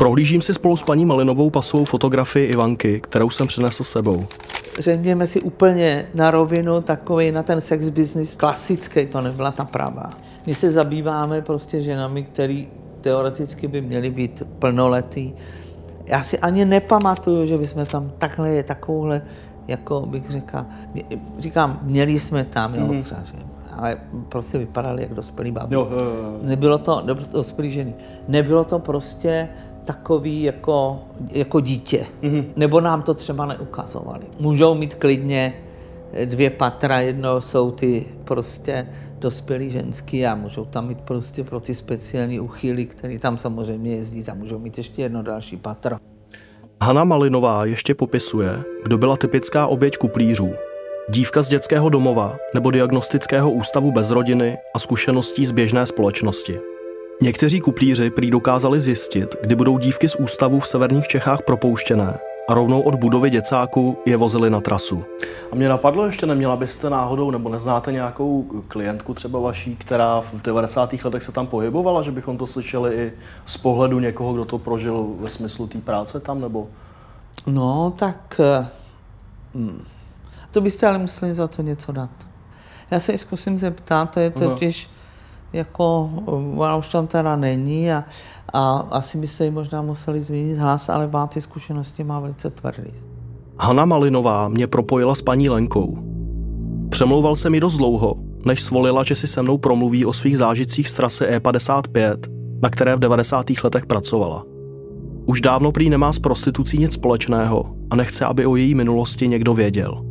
Prohlížím 0.01 0.41
si 0.41 0.53
spolu 0.53 0.77
s 0.77 0.83
paní 0.83 1.05
Malinovou 1.05 1.49
pasovou 1.49 1.85
fotografii 1.85 2.49
Ivanky, 2.49 3.01
kterou 3.01 3.29
jsem 3.29 3.47
přinesl 3.47 3.83
sebou. 3.83 4.25
Řekněme 4.79 5.27
si 5.27 5.41
úplně 5.41 6.07
na 6.13 6.31
rovinu 6.31 6.81
takový 6.81 7.31
na 7.31 7.43
ten 7.43 7.61
sex 7.61 7.89
business 7.89 8.35
klasický, 8.35 9.05
to 9.05 9.21
nebyla 9.21 9.51
ta 9.51 9.65
pravá. 9.65 10.13
My 10.45 10.55
se 10.55 10.71
zabýváme 10.71 11.41
prostě 11.41 11.81
ženami, 11.81 12.23
který 12.23 12.67
teoreticky 13.01 13.67
by 13.67 13.81
měly 13.81 14.09
být 14.09 14.43
plnoletý. 14.59 15.33
Já 16.07 16.23
si 16.23 16.39
ani 16.39 16.65
nepamatuju, 16.65 17.45
že 17.45 17.57
bychom 17.57 17.85
tam 17.85 18.11
takhle 18.17 18.63
takovouhle 18.63 19.21
jako 19.67 20.05
bych 20.05 20.31
řekl, 20.31 20.65
říkám, 21.39 21.79
měli 21.83 22.19
jsme 22.19 22.45
tam, 22.45 22.75
jo, 22.75 22.87
mm-hmm. 22.87 23.03
třeba, 23.03 23.21
že, 23.25 23.50
ale 23.81 23.97
prostě 24.29 24.57
vypadali 24.57 25.01
jak 25.01 25.13
dospělí 25.13 25.51
babi. 25.51 25.75
Jo, 25.75 25.87
jo, 25.91 25.97
jo. 25.99 26.39
Nebylo 26.41 26.77
to, 26.77 27.03
dospělý 27.31 27.71
ženy, 27.71 27.93
nebylo 28.27 28.63
to 28.63 28.79
prostě 28.79 29.49
takový 29.85 30.43
jako, 30.43 30.99
jako 31.31 31.59
dítě. 31.59 32.05
Mm-hmm. 32.21 32.45
Nebo 32.55 32.81
nám 32.81 33.01
to 33.01 33.13
třeba 33.13 33.45
neukazovali. 33.45 34.25
Můžou 34.39 34.75
mít 34.75 34.93
klidně 34.93 35.53
dvě 36.25 36.49
patra, 36.49 36.99
jedno 36.99 37.41
jsou 37.41 37.71
ty 37.71 38.05
prostě 38.23 38.87
dospělí 39.19 39.69
ženský 39.69 40.25
a 40.25 40.35
můžou 40.35 40.65
tam 40.65 40.87
mít 40.87 41.01
prostě 41.01 41.43
pro 41.43 41.59
ty 41.59 41.75
speciální 41.75 42.39
uchýly, 42.39 42.85
který 42.85 43.19
tam 43.19 43.37
samozřejmě 43.37 43.91
jezdí, 43.95 44.23
tam 44.23 44.37
můžou 44.37 44.59
mít 44.59 44.77
ještě 44.77 45.01
jedno 45.01 45.23
další 45.23 45.57
patro. 45.57 45.97
Hana 46.83 47.03
Malinová 47.03 47.65
ještě 47.65 47.95
popisuje, 47.95 48.63
kdo 48.83 48.97
byla 48.97 49.17
typická 49.17 49.67
oběť 49.67 49.97
kuplířů. 49.97 50.49
Dívka 51.09 51.41
z 51.41 51.47
dětského 51.47 51.89
domova 51.89 52.37
nebo 52.53 52.71
diagnostického 52.71 53.51
ústavu 53.51 53.91
bez 53.91 54.11
rodiny 54.11 54.57
a 54.75 54.79
zkušeností 54.79 55.45
z 55.45 55.51
běžné 55.51 55.85
společnosti. 55.85 56.59
Někteří 57.21 57.59
kuplíři 57.59 58.09
prý 58.09 58.31
dokázali 58.31 58.81
zjistit, 58.81 59.35
kdy 59.41 59.55
budou 59.55 59.77
dívky 59.77 60.09
z 60.09 60.15
ústavu 60.15 60.59
v 60.59 60.67
severních 60.67 61.07
Čechách 61.07 61.41
propouštěné 61.41 62.19
a 62.49 62.53
rovnou 62.53 62.81
od 62.81 62.95
budovy 62.95 63.29
děcáku 63.29 63.97
je 64.05 64.17
vozili 64.17 64.49
na 64.49 64.61
trasu. 64.61 65.03
A 65.51 65.55
mě 65.55 65.69
napadlo 65.69 66.05
ještě, 66.05 66.25
neměla 66.25 66.55
byste 66.55 66.89
náhodou, 66.89 67.31
nebo 67.31 67.49
neznáte 67.49 67.91
nějakou 67.91 68.45
klientku 68.67 69.13
třeba 69.13 69.39
vaší, 69.39 69.75
která 69.75 70.21
v 70.21 70.41
90. 70.41 70.93
letech 71.03 71.23
se 71.23 71.31
tam 71.31 71.47
pohybovala, 71.47 72.01
že 72.01 72.11
bychom 72.11 72.37
to 72.37 72.47
slyšeli 72.47 72.95
i 72.95 73.13
z 73.45 73.57
pohledu 73.57 73.99
někoho, 73.99 74.33
kdo 74.33 74.45
to 74.45 74.57
prožil 74.57 75.07
ve 75.19 75.29
smyslu 75.29 75.67
té 75.67 75.77
práce 75.77 76.19
tam, 76.19 76.41
nebo? 76.41 76.67
No, 77.47 77.93
tak 77.97 78.39
eh, 78.39 78.67
hm, 79.55 79.83
to 80.51 80.61
byste 80.61 80.87
ale 80.87 80.97
museli 80.97 81.33
za 81.33 81.47
to 81.47 81.61
něco 81.61 81.91
dát. 81.91 82.09
Já 82.91 82.99
se 82.99 83.17
zkusím 83.17 83.57
zeptat, 83.57 84.05
to 84.05 84.19
je 84.19 84.29
totiž... 84.29 84.85
Uh-huh 84.87 85.01
jako, 85.53 86.09
ona 86.55 86.75
už 86.75 86.91
tam 86.91 87.07
teda 87.07 87.35
není 87.35 87.91
a, 87.91 88.05
a 88.53 88.87
asi 88.91 89.17
by 89.17 89.27
se 89.27 89.45
jí 89.45 89.51
možná 89.51 89.81
museli 89.81 90.19
změnit 90.19 90.55
hlas, 90.55 90.89
ale 90.89 91.07
má 91.07 91.27
ty 91.27 91.41
zkušenosti, 91.41 92.03
má 92.03 92.19
velice 92.19 92.49
tvrdý. 92.49 92.91
Hanna 93.59 93.85
Malinová 93.85 94.47
mě 94.47 94.67
propojila 94.67 95.15
s 95.15 95.21
paní 95.21 95.49
Lenkou. 95.49 95.97
Přemlouval 96.89 97.35
se 97.35 97.49
mi 97.49 97.59
dost 97.59 97.77
dlouho, 97.77 98.15
než 98.45 98.61
svolila, 98.61 99.03
že 99.03 99.15
si 99.15 99.27
se 99.27 99.41
mnou 99.41 99.57
promluví 99.57 100.05
o 100.05 100.13
svých 100.13 100.37
zážitcích 100.37 100.89
z 100.89 100.93
trasy 100.93 101.25
E55, 101.25 102.15
na 102.61 102.69
které 102.69 102.95
v 102.95 102.99
90. 102.99 103.45
letech 103.63 103.85
pracovala. 103.85 104.43
Už 105.25 105.41
dávno 105.41 105.71
prý 105.71 105.89
nemá 105.89 106.13
s 106.13 106.19
prostitucí 106.19 106.77
nic 106.77 106.93
společného 106.93 107.75
a 107.89 107.95
nechce, 107.95 108.25
aby 108.25 108.45
o 108.45 108.55
její 108.55 108.75
minulosti 108.75 109.27
někdo 109.27 109.53
věděl. 109.53 110.10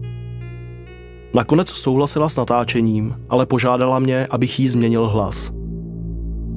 Nakonec 1.35 1.69
souhlasila 1.69 2.29
s 2.29 2.37
natáčením, 2.37 3.17
ale 3.29 3.47
požádala 3.47 3.99
mě, 3.99 4.27
abych 4.31 4.61
jí 4.61 4.69
změnil 4.69 5.09
hlas. 5.09 5.51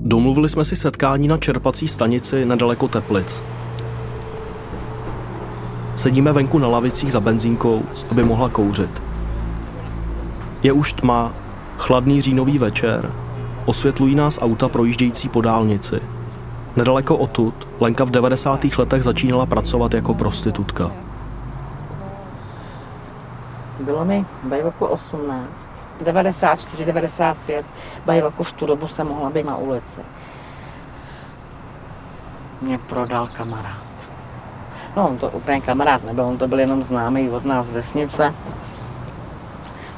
Domluvili 0.02 0.50
jsme 0.50 0.66
si 0.66 0.76
setkání 0.76 1.28
na 1.28 1.38
čerpací 1.38 1.88
stanici 1.88 2.46
nedaleko 2.46 2.88
Teplic. 2.88 3.44
Sedíme 5.96 6.34
venku 6.34 6.60
na 6.60 6.68
lavicích 6.68 7.12
za 7.12 7.20
benzínkou, 7.20 7.84
aby 8.12 8.24
mohla 8.24 8.50
kouřit. 8.50 9.04
Je 10.64 10.72
už 10.72 10.94
tma, 10.94 11.34
chladný 11.78 12.22
říjnový 12.22 12.58
večer, 12.58 13.14
osvětlují 13.66 14.16
nás 14.16 14.40
auta 14.42 14.70
projíždějící 14.70 15.30
po 15.30 15.42
dálnici. 15.42 16.00
Nedaleko 16.76 17.18
odtud 17.18 17.68
Lenka 17.80 18.04
v 18.04 18.12
90. 18.12 18.66
letech 18.78 19.04
začínala 19.04 19.46
pracovat 19.46 19.94
jako 19.94 20.14
prostitutka. 20.14 20.92
Bylo 23.84 24.06
mi 24.06 24.26
bajvoku 24.44 24.86
18, 24.86 25.70
94, 26.02 26.86
95, 26.86 27.66
bajvoku 28.06 28.44
v 28.44 28.52
tu 28.52 28.66
dobu 28.66 28.88
jsem 28.88 29.08
mohla 29.08 29.30
být 29.30 29.46
na 29.46 29.58
ulici. 29.58 30.02
Mě 32.62 32.78
prodal 32.78 33.28
kamarád. 33.28 33.84
No, 34.96 35.10
on 35.10 35.18
to 35.18 35.30
úplně 35.30 35.62
kamarád 35.62 36.04
nebyl, 36.04 36.26
on 36.26 36.38
to 36.38 36.48
byl 36.48 36.60
jenom 36.60 36.84
známý 36.84 37.30
od 37.30 37.46
nás 37.46 37.72
vesnice. 37.72 38.34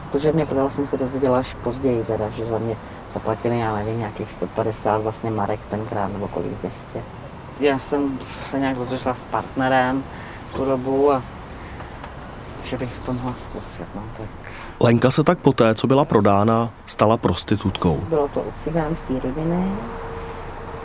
Protože 0.05 0.31
mě 0.31 0.45
prodal, 0.45 0.69
jsem 0.69 0.87
se 0.87 0.97
dozvěděla 0.97 1.39
až 1.39 1.53
později, 1.53 2.03
teda, 2.03 2.29
že 2.29 2.45
za 2.45 2.57
mě 2.57 2.77
zaplatili, 3.09 3.59
já 3.59 3.75
nevím, 3.75 3.99
nějakých 3.99 4.31
150 4.31 4.97
vlastně 5.01 5.31
marek 5.31 5.65
tenkrát, 5.65 6.07
nebo 6.13 6.27
kolik 6.27 6.51
200. 6.51 7.03
Já 7.59 7.77
jsem 7.77 8.19
se 8.45 8.59
nějak 8.59 8.77
rozešla 8.77 9.13
s 9.13 9.23
partnerem 9.23 10.03
v 10.49 10.53
tu 10.53 10.65
dobu 10.65 11.13
a 11.13 11.21
že 12.65 12.77
bych 12.77 12.99
to 12.99 13.13
mohla 13.13 13.33
zkusit. 13.37 13.85
No, 13.95 14.01
tak. 14.17 14.27
Lenka 14.79 15.11
se 15.11 15.23
tak 15.23 15.39
poté, 15.39 15.75
co 15.75 15.87
byla 15.87 16.05
prodána, 16.05 16.69
stala 16.85 17.17
prostitutkou. 17.17 17.99
Bylo 18.09 18.27
to 18.27 18.41
od 18.41 18.53
cigánské 18.57 19.13
rodiny 19.23 19.71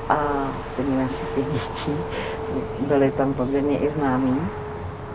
a 0.08 0.16
ty 0.76 0.82
měly 0.82 1.04
asi 1.04 1.24
pět 1.24 1.52
dětí. 1.52 1.92
Byli 2.88 3.10
tam 3.10 3.34
poměrně 3.34 3.78
i 3.78 3.88
známí. 3.88 4.40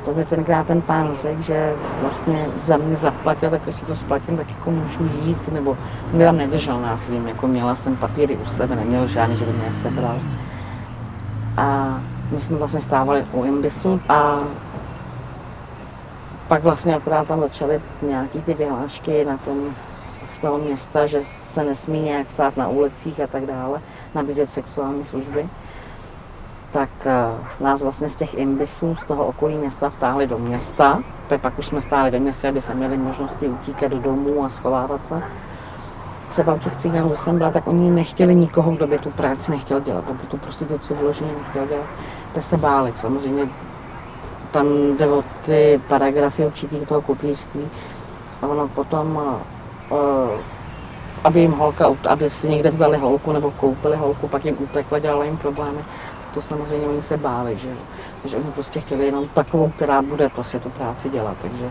To 0.06 0.14
mi 0.14 0.26
tenkrát 0.26 0.68
ten 0.68 0.82
pán 0.82 1.14
řekl, 1.14 1.42
že 1.42 1.74
vlastně 2.02 2.50
za 2.60 2.78
mě 2.78 2.96
zaplatil, 2.96 3.50
tak 3.50 3.68
jestli 3.68 3.88
to 3.88 3.96
splatím, 3.96 4.38
tak 4.38 4.50
jako 4.50 4.72
můžu 4.72 5.10
jít, 5.22 5.52
nebo 5.52 5.78
mě 6.14 6.26
tam 6.26 6.38
nedržel 6.38 6.82
násilím, 6.82 7.28
jako 7.28 7.48
měla 7.48 7.76
jsem 7.76 7.96
papíry 7.96 8.38
u 8.38 8.46
sebe, 8.46 8.76
neměl 8.76 9.08
žádný, 9.08 9.38
že 9.38 9.46
by 9.46 9.52
mě 9.52 9.72
sebral. 9.72 10.20
A 11.58 12.00
my 12.32 12.40
jsme 12.40 12.58
vlastně 12.58 12.80
stávali 12.80 13.26
u 13.32 13.44
imbisu 13.44 14.02
a 14.10 14.40
pak 16.48 16.64
vlastně 16.64 16.96
akorát 16.96 17.28
tam 17.28 17.40
začaly 17.40 17.82
nějaký 18.02 18.42
ty 18.42 18.54
vyhlášky 18.54 19.26
na 19.26 19.38
tom 19.38 19.76
z 20.26 20.40
toho 20.40 20.58
města, 20.58 21.06
že 21.06 21.22
se 21.44 21.64
nesmí 21.64 22.02
nějak 22.02 22.30
stát 22.30 22.58
na 22.58 22.68
ulicích 22.68 23.20
a 23.20 23.28
tak 23.28 23.46
dále, 23.46 23.82
nabízet 24.16 24.50
sexuální 24.50 25.04
služby. 25.04 25.50
tak 26.72 26.90
uh, 27.06 27.66
nás 27.66 27.82
vlastně 27.82 28.10
z 28.10 28.16
těch 28.16 28.34
imbisů, 28.34 28.96
z 28.96 29.06
toho 29.06 29.26
okolí 29.26 29.56
města 29.56 29.90
vtáhli 29.90 30.28
do 30.28 30.38
města. 30.38 31.04
To 31.28 31.40
pak 31.40 31.60
už 31.60 31.66
jsme 31.66 31.82
stáli 31.82 32.12
ve 32.12 32.20
městě, 32.20 32.48
aby 32.48 32.62
se 32.62 32.74
měli 32.74 32.98
možnosti 32.98 33.48
utíkat 33.48 33.92
do 33.92 34.00
domů 34.00 34.44
a 34.44 34.50
schovávat 34.50 35.06
se. 35.06 35.24
Třeba 36.30 36.54
u 36.54 36.60
těch 36.60 36.76
cigánů, 36.76 37.16
jsem 37.16 37.38
byla, 37.38 37.52
tak 37.52 37.68
oni 37.68 37.92
nechtěli 37.92 38.36
nikoho, 38.36 38.72
kdo 38.72 38.88
by 38.88 39.00
tu 39.00 39.10
práci 39.10 39.52
nechtěl 39.52 39.80
dělat, 39.80 40.06
kdo 40.06 40.14
by 40.14 40.28
tu 40.28 40.38
prostituci 40.38 40.94
vloženě 40.94 41.34
nechtěl 41.34 41.68
dělat. 41.68 41.88
Tak 42.34 42.44
se 42.44 42.58
báli. 42.58 42.94
Samozřejmě 42.94 43.50
tam 44.56 44.98
jde 44.98 45.08
o 45.08 45.24
ty 45.46 45.82
paragrafy 45.88 46.46
určitých 46.46 46.88
toho 46.88 47.02
kopírství. 47.02 47.68
A 48.42 48.48
ono 48.48 48.68
potom, 48.68 49.20
uh, 49.92 49.98
aby 51.24 51.40
jim 51.40 51.52
holka, 51.52 51.88
aby 52.08 52.30
si 52.30 52.50
někde 52.50 52.70
vzali 52.70 52.98
holku 52.98 53.32
nebo 53.32 53.52
koupili 53.52 53.96
holku, 53.96 54.28
pak 54.28 54.46
jim 54.46 54.56
utekla, 54.60 55.00
dělala 55.00 55.26
jim 55.26 55.38
problémy, 55.38 55.78
tak 56.22 56.34
to 56.34 56.42
samozřejmě 56.42 56.88
oni 56.88 57.02
se 57.02 57.18
báli, 57.18 57.58
že 57.58 57.70
Takže 58.26 58.38
oni 58.38 58.52
prostě 58.52 58.80
chtěli 58.80 59.06
jenom 59.06 59.28
takovou, 59.28 59.70
která 59.70 60.02
bude 60.02 60.30
prostě 60.30 60.60
tu 60.60 60.70
práci 60.70 61.10
dělat, 61.10 61.38
takže 61.42 61.70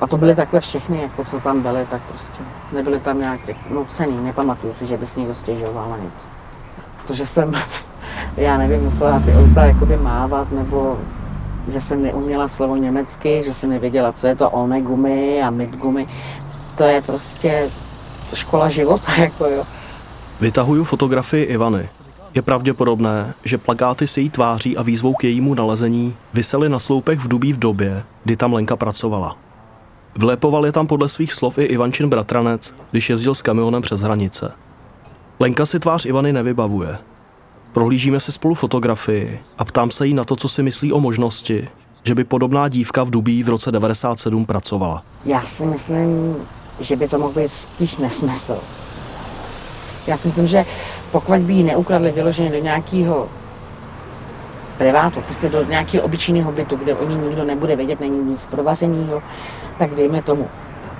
a 0.00 0.06
to 0.06 0.16
byly 0.16 0.34
takhle 0.34 0.60
všechny, 0.60 1.02
jako 1.02 1.24
co 1.24 1.40
tam 1.40 1.62
byly, 1.62 1.86
tak 1.90 2.02
prostě 2.02 2.42
nebyly 2.72 3.00
tam 3.00 3.18
nějak 3.18 3.40
nucený, 3.70 4.20
nepamatuju 4.20 4.74
si, 4.74 4.86
že 4.86 4.96
by 4.96 5.06
si 5.06 5.20
někdo 5.20 5.34
stěžoval 5.34 5.90
na 5.90 5.96
nic. 5.96 6.28
Protože 7.02 7.26
jsem, 7.26 7.52
já 8.36 8.58
nevím, 8.58 8.82
musela 8.82 9.20
ty 9.20 9.32
auta 9.32 9.64
jakoby 9.64 9.96
mávat, 9.96 10.52
nebo 10.52 10.98
že 11.68 11.80
jsem 11.80 12.02
neuměla 12.02 12.48
slovo 12.48 12.76
německy, 12.76 13.42
že 13.42 13.54
jsem 13.54 13.70
nevěděla, 13.70 14.12
co 14.12 14.26
je 14.26 14.36
to 14.36 14.50
one 14.50 14.80
gumy 14.80 15.42
a 15.42 15.50
mid 15.50 15.76
gumy. 15.76 16.06
To 16.74 16.82
je 16.82 17.02
prostě 17.02 17.70
škola 18.34 18.68
života, 18.68 19.12
jako 19.18 19.46
jo. 19.46 19.64
Vytahuju 20.40 20.84
fotografii 20.84 21.44
Ivany. 21.44 21.88
Je 22.34 22.42
pravděpodobné, 22.42 23.34
že 23.44 23.58
plakáty 23.58 24.06
se 24.06 24.20
jí 24.20 24.30
tváří 24.30 24.76
a 24.76 24.82
výzvou 24.82 25.14
k 25.14 25.24
jejímu 25.24 25.54
nalezení 25.54 26.16
vysely 26.34 26.68
na 26.68 26.78
sloupech 26.78 27.18
v 27.18 27.28
Dubí 27.28 27.52
v 27.52 27.58
době, 27.58 28.02
kdy 28.24 28.36
tam 28.36 28.52
Lenka 28.52 28.76
pracovala. 28.76 29.36
Vlépoval 30.18 30.66
je 30.66 30.72
tam 30.72 30.86
podle 30.86 31.08
svých 31.08 31.32
slov 31.32 31.58
i 31.58 31.62
Ivančin 31.62 32.08
bratranec, 32.08 32.74
když 32.90 33.10
jezdil 33.10 33.34
s 33.34 33.42
kamionem 33.42 33.82
přes 33.82 34.00
hranice. 34.00 34.52
Lenka 35.40 35.66
si 35.66 35.78
tvář 35.78 36.06
Ivany 36.06 36.32
nevybavuje. 36.32 36.98
Prohlížíme 37.72 38.20
si 38.20 38.32
spolu 38.32 38.54
fotografii 38.54 39.40
a 39.58 39.64
ptám 39.64 39.90
se 39.90 40.06
jí 40.06 40.14
na 40.14 40.24
to, 40.24 40.36
co 40.36 40.48
si 40.48 40.62
myslí 40.62 40.92
o 40.92 41.00
možnosti, 41.00 41.68
že 42.02 42.14
by 42.14 42.24
podobná 42.24 42.68
dívka 42.68 43.04
v 43.04 43.10
Dubí 43.10 43.42
v 43.42 43.48
roce 43.48 43.72
97 43.72 44.46
pracovala. 44.46 45.02
Já 45.24 45.40
si 45.40 45.66
myslím, 45.66 46.36
že 46.80 46.96
by 46.96 47.08
to 47.08 47.18
mohl 47.18 47.32
být 47.32 47.52
spíš 47.52 47.98
nesmysl. 47.98 48.58
Já 50.06 50.16
si 50.16 50.28
myslím, 50.28 50.46
že 50.46 50.64
pokud 51.12 51.38
by 51.38 51.52
ji 51.52 51.62
neukradli 51.62 52.12
vyloženě 52.12 52.50
do 52.50 52.58
nějakého 52.58 53.28
privátu, 54.78 55.20
prostě 55.20 55.48
do 55.48 55.64
nějakého 55.64 56.04
obyčejného 56.04 56.52
bytu, 56.52 56.76
kde 56.76 56.94
o 56.94 57.08
ní 57.08 57.16
nikdo 57.16 57.44
nebude 57.44 57.76
vědět, 57.76 58.00
není 58.00 58.18
nic 58.30 58.46
provařeného, 58.46 59.22
tak 59.78 59.94
dejme 59.94 60.22
tomu. 60.22 60.48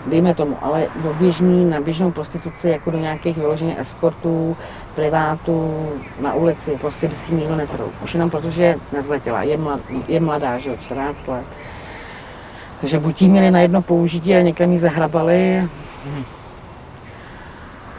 Dejme 0.06 0.34
tomu, 0.34 0.56
ale 0.62 0.86
do 1.02 1.14
běžný, 1.14 1.64
na 1.64 1.80
běžnou 1.80 2.10
prostituci, 2.10 2.68
jako 2.68 2.90
do 2.90 2.98
nějakých 2.98 3.36
vyloženě 3.36 3.80
eskortů, 3.80 4.56
privátů, 4.98 5.88
na 6.20 6.34
ulici, 6.34 6.78
prostě 6.80 7.08
by 7.08 7.14
si 7.14 7.34
nikdo 7.34 7.56
netrou. 7.56 7.90
Už 8.02 8.14
jenom 8.14 8.30
protože 8.30 8.62
je 8.62 8.78
nezletěla, 8.92 9.42
je, 9.42 9.56
mlad, 9.56 9.80
je 10.08 10.20
mladá, 10.20 10.58
že 10.58 10.70
jo, 10.70 10.76
14 10.80 11.28
let. 11.28 11.46
Takže 12.80 12.98
buď 12.98 13.22
jí 13.22 13.28
měli 13.28 13.50
na 13.50 13.60
jedno 13.60 13.82
použití 13.82 14.34
a 14.34 14.42
někam 14.42 14.72
jí 14.72 14.78
zahrabali, 14.78 15.68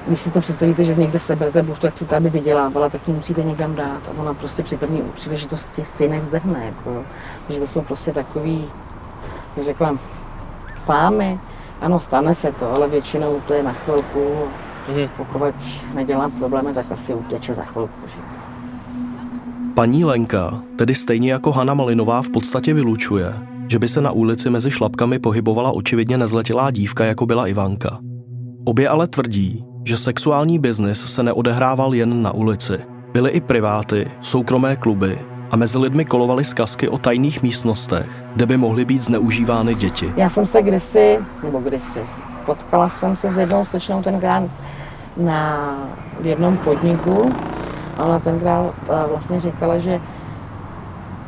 když 0.07 0.19
si 0.19 0.31
to 0.31 0.39
představíte, 0.39 0.83
že 0.83 0.95
někde 0.95 1.19
se 1.19 1.35
berete 1.35 1.63
buchtu 1.63 1.87
a 1.87 1.89
chcete, 1.89 2.15
aby 2.15 2.29
vydělávala, 2.29 2.89
tak 2.89 3.07
ji 3.07 3.13
musíte 3.13 3.43
někam 3.43 3.75
dát. 3.75 4.01
A 4.07 4.21
ona 4.21 4.33
prostě 4.33 4.63
při 4.63 4.77
první 4.77 5.01
příležitosti 5.01 5.83
stejně 5.83 6.19
vzdechne. 6.19 6.65
Jako. 6.65 7.03
Takže 7.47 7.59
to 7.59 7.67
jsou 7.67 7.81
prostě 7.81 8.11
takový, 8.11 8.65
jak 9.55 9.65
řekla, 9.65 9.97
fámy. 10.85 11.39
Ano, 11.81 11.99
stane 11.99 12.35
se 12.35 12.51
to, 12.51 12.73
ale 12.73 12.87
většinou 12.87 13.41
to 13.47 13.53
je 13.53 13.63
na 13.63 13.73
chvilku. 13.73 14.47
Mhm. 14.89 15.09
Pokud 15.17 15.55
nedělá 15.93 16.29
problémy, 16.29 16.73
tak 16.73 16.85
asi 16.91 17.13
uteče 17.13 17.53
za 17.53 17.63
chvilku. 17.63 18.07
Že? 18.07 18.15
Paní 19.73 20.05
Lenka, 20.05 20.61
tedy 20.75 20.95
stejně 20.95 21.31
jako 21.31 21.51
Hanna 21.51 21.73
Malinová, 21.73 22.21
v 22.21 22.29
podstatě 22.29 22.73
vylučuje, 22.73 23.33
že 23.67 23.79
by 23.79 23.87
se 23.87 24.01
na 24.01 24.11
ulici 24.11 24.49
mezi 24.49 24.71
šlapkami 24.71 25.19
pohybovala 25.19 25.71
očividně 25.71 26.17
nezletilá 26.17 26.71
dívka, 26.71 27.05
jako 27.05 27.25
byla 27.25 27.47
Ivanka. 27.47 27.97
Obě 28.65 28.89
ale 28.89 29.07
tvrdí, 29.07 29.63
že 29.85 29.97
sexuální 29.97 30.59
biznis 30.59 31.05
se 31.05 31.23
neodehrával 31.23 31.93
jen 31.93 32.21
na 32.21 32.31
ulici. 32.31 32.77
Byly 33.13 33.29
i 33.29 33.41
priváty, 33.41 34.11
soukromé 34.21 34.75
kluby 34.75 35.19
a 35.51 35.55
mezi 35.55 35.77
lidmi 35.77 36.05
kolovaly 36.05 36.45
zkazky 36.45 36.89
o 36.89 36.97
tajných 36.97 37.43
místnostech, 37.43 38.23
kde 38.35 38.45
by 38.45 38.57
mohly 38.57 38.85
být 38.85 39.03
zneužívány 39.03 39.75
děti. 39.75 40.13
Já 40.15 40.29
jsem 40.29 40.45
se 40.45 40.61
kdysi, 40.61 41.19
nebo 41.43 41.59
kdysi, 41.59 41.99
potkala 42.45 42.89
jsem 42.89 43.15
se 43.15 43.29
s 43.29 43.37
jednou 43.37 43.65
slečnou 43.65 44.01
tenkrát 44.01 44.43
na 45.17 45.73
v 46.19 46.25
jednom 46.25 46.57
podniku. 46.57 47.33
A 47.97 48.05
ona 48.05 48.19
tenkrát 48.19 48.65
eh, 48.65 49.07
vlastně 49.09 49.39
říkala, 49.39 49.77
že 49.77 50.01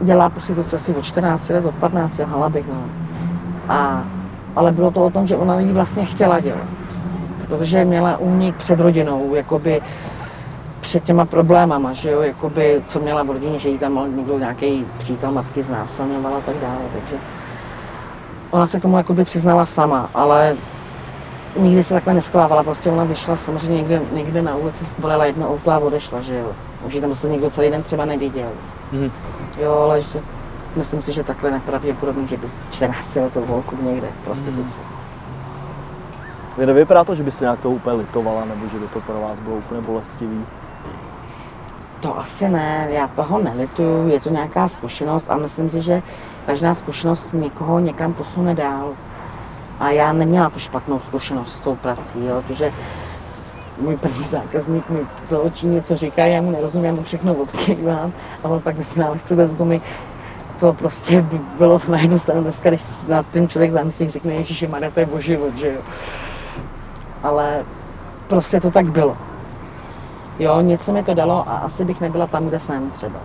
dělá 0.02 0.30
prostituce 0.30 0.76
asi 0.76 0.96
od 0.96 1.06
14 1.06 1.50
let, 1.50 1.65
od 1.65 1.76
15, 1.76 2.20
hala 2.20 2.50
bych, 2.50 2.67
no. 2.67 2.84
A, 3.67 4.04
ale 4.56 4.72
bylo 4.72 4.91
to 4.91 5.06
o 5.06 5.10
tom, 5.10 5.28
že 5.28 5.38
ona 5.38 5.60
ji 5.60 5.74
vlastně 5.74 6.06
chtěla 6.06 6.39
dělat 6.39 6.67
protože 7.52 7.86
měla 7.86 8.17
únik 8.17 8.56
před 8.56 8.80
rodinou, 8.80 9.36
jakoby 9.36 9.82
před 10.80 11.04
těma 11.04 11.26
problémama, 11.26 11.94
že 11.94 12.12
jo, 12.12 12.22
jakoby, 12.22 12.82
co 12.86 13.00
měla 13.00 13.24
v 13.24 13.30
rodině, 13.32 13.60
že 13.60 13.70
jí 13.70 13.78
tam 13.78 14.17
někdo 14.17 14.39
nějaký 14.39 14.86
přítel 14.98 15.32
matky 15.32 15.63
znásilňoval 15.63 16.36
a 16.36 16.41
tak 16.41 16.56
dále, 16.62 16.80
takže 16.94 17.15
ona 18.52 18.67
se 18.67 18.80
k 18.80 18.82
tomu 18.82 18.98
jakoby 18.98 19.24
přiznala 19.24 19.65
sama, 19.65 20.10
ale 20.13 20.56
nikdy 21.56 21.84
se 21.84 21.94
takhle 21.94 22.14
neschovávala, 22.14 22.64
prostě 22.64 22.90
ona 22.90 23.04
vyšla 23.04 23.36
samozřejmě 23.36 23.78
někde, 23.78 24.02
někde 24.12 24.42
na 24.42 24.56
ulici, 24.56 24.86
zbolila 24.86 25.26
jedno 25.26 25.50
auto 25.50 25.72
a 25.72 25.78
odešla, 25.78 26.22
že 26.22 26.38
jo. 26.38 26.52
Už 26.86 26.98
tam 27.02 27.16
se 27.16 27.30
někdo 27.30 27.50
celý 27.50 27.70
den 27.70 27.84
třeba 27.84 28.06
neviděl. 28.06 28.50
Mm. 28.92 29.12
Jo, 29.58 29.74
ale 29.74 30.02
že, 30.02 30.20
myslím 30.76 31.02
si, 31.02 31.14
že 31.14 31.24
takhle 31.24 31.52
nepravděpodobně, 31.52 32.28
že 32.28 32.38
by 32.38 32.48
14 32.72 33.16
letou 33.16 33.46
volku 33.46 33.78
někde 33.82 34.08
prostituci. 34.24 34.80
Mm. 34.80 35.02
Vy 36.58 36.66
nevypadá 36.66 37.04
to, 37.04 37.16
že 37.16 37.24
by 37.24 37.32
se 37.32 37.44
nějak 37.44 37.62
toho 37.62 37.76
úplně 37.76 37.98
litovala, 37.98 38.46
nebo 38.46 38.68
že 38.68 38.80
by 38.80 38.88
to 38.88 39.02
pro 39.02 39.22
vás 39.22 39.40
bylo 39.40 39.56
úplně 39.56 39.82
bolestivý? 39.82 40.46
To 42.02 42.18
asi 42.18 42.50
ne, 42.50 42.88
já 42.90 43.08
toho 43.08 43.40
nelituju, 43.40 44.08
je 44.08 44.20
to 44.20 44.30
nějaká 44.30 44.68
zkušenost 44.68 45.30
a 45.30 45.38
myslím 45.38 45.70
si, 45.70 45.82
že 45.82 46.02
každá 46.46 46.76
zkušenost 46.76 47.34
někoho 47.34 47.80
někam 47.80 48.14
posune 48.14 48.56
dál. 48.56 48.94
A 49.82 49.89
já 49.89 50.13
neměla 50.13 50.50
tu 50.50 50.60
špatnou 50.60 51.00
zkušenost 51.00 51.54
s 51.54 51.62
tou 51.62 51.76
prací, 51.76 52.26
jo, 52.26 52.44
protože 52.48 52.72
můj 53.82 53.98
první 53.98 54.24
zákazník 54.24 54.89
mi 54.89 55.00
do 55.30 55.41
očí 55.41 55.67
něco 55.67 55.96
říká, 55.96 56.26
já 56.26 56.41
mu 56.41 56.52
nerozumím, 56.52 56.86
já 56.86 56.94
mu 56.94 57.04
všechno 57.04 57.34
odkývám 57.34 58.13
a 58.44 58.48
on 58.48 58.60
pak 58.60 58.78
ve 58.78 58.84
finále 58.84 59.17
chce 59.17 59.36
bez 59.36 59.54
gumy. 59.54 59.82
To 60.60 60.74
prostě 60.74 61.22
by 61.22 61.39
bylo 61.58 61.80
na 61.89 62.00
jednu 62.00 62.17
stranu 62.17 62.41
dneska, 62.41 62.70
když 62.70 62.84
na 63.08 63.24
ten 63.24 63.48
člověk 63.48 63.72
zamyslí, 63.72 64.10
řekne, 64.10 64.34
Ježíši, 64.34 64.67
Maria, 64.67 64.91
to 64.91 65.00
je 65.00 65.06
o 65.06 65.20
život, 65.20 65.58
že 65.58 65.67
jo 65.67 65.82
ale 67.24 67.65
prostě 68.28 68.60
to 68.60 68.72
tak 68.72 68.91
bylo. 68.91 69.17
Jo, 70.39 70.62
něco 70.62 70.94
mi 70.94 71.04
to 71.04 71.13
dalo 71.13 71.50
a 71.50 71.58
asi 71.58 71.86
bych 71.86 72.02
nebyla 72.02 72.28
tam, 72.28 72.48
kde 72.48 72.60
jsem 72.60 72.89
třeba. 72.89 73.20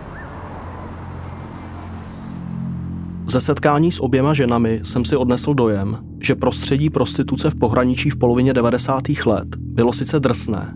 Ze 3.25 3.41
setkání 3.41 3.91
s 3.91 3.99
oběma 3.99 4.33
ženami 4.33 4.79
jsem 4.83 5.05
si 5.05 5.15
odnesl 5.15 5.53
dojem, 5.53 6.06
že 6.21 6.35
prostředí 6.35 6.89
prostituce 6.89 7.49
v 7.49 7.55
pohraničí 7.55 8.09
v 8.09 8.15
polovině 8.15 8.53
90. 8.53 9.03
let 9.25 9.47
bylo 9.59 9.93
sice 9.93 10.19
drsné, 10.19 10.73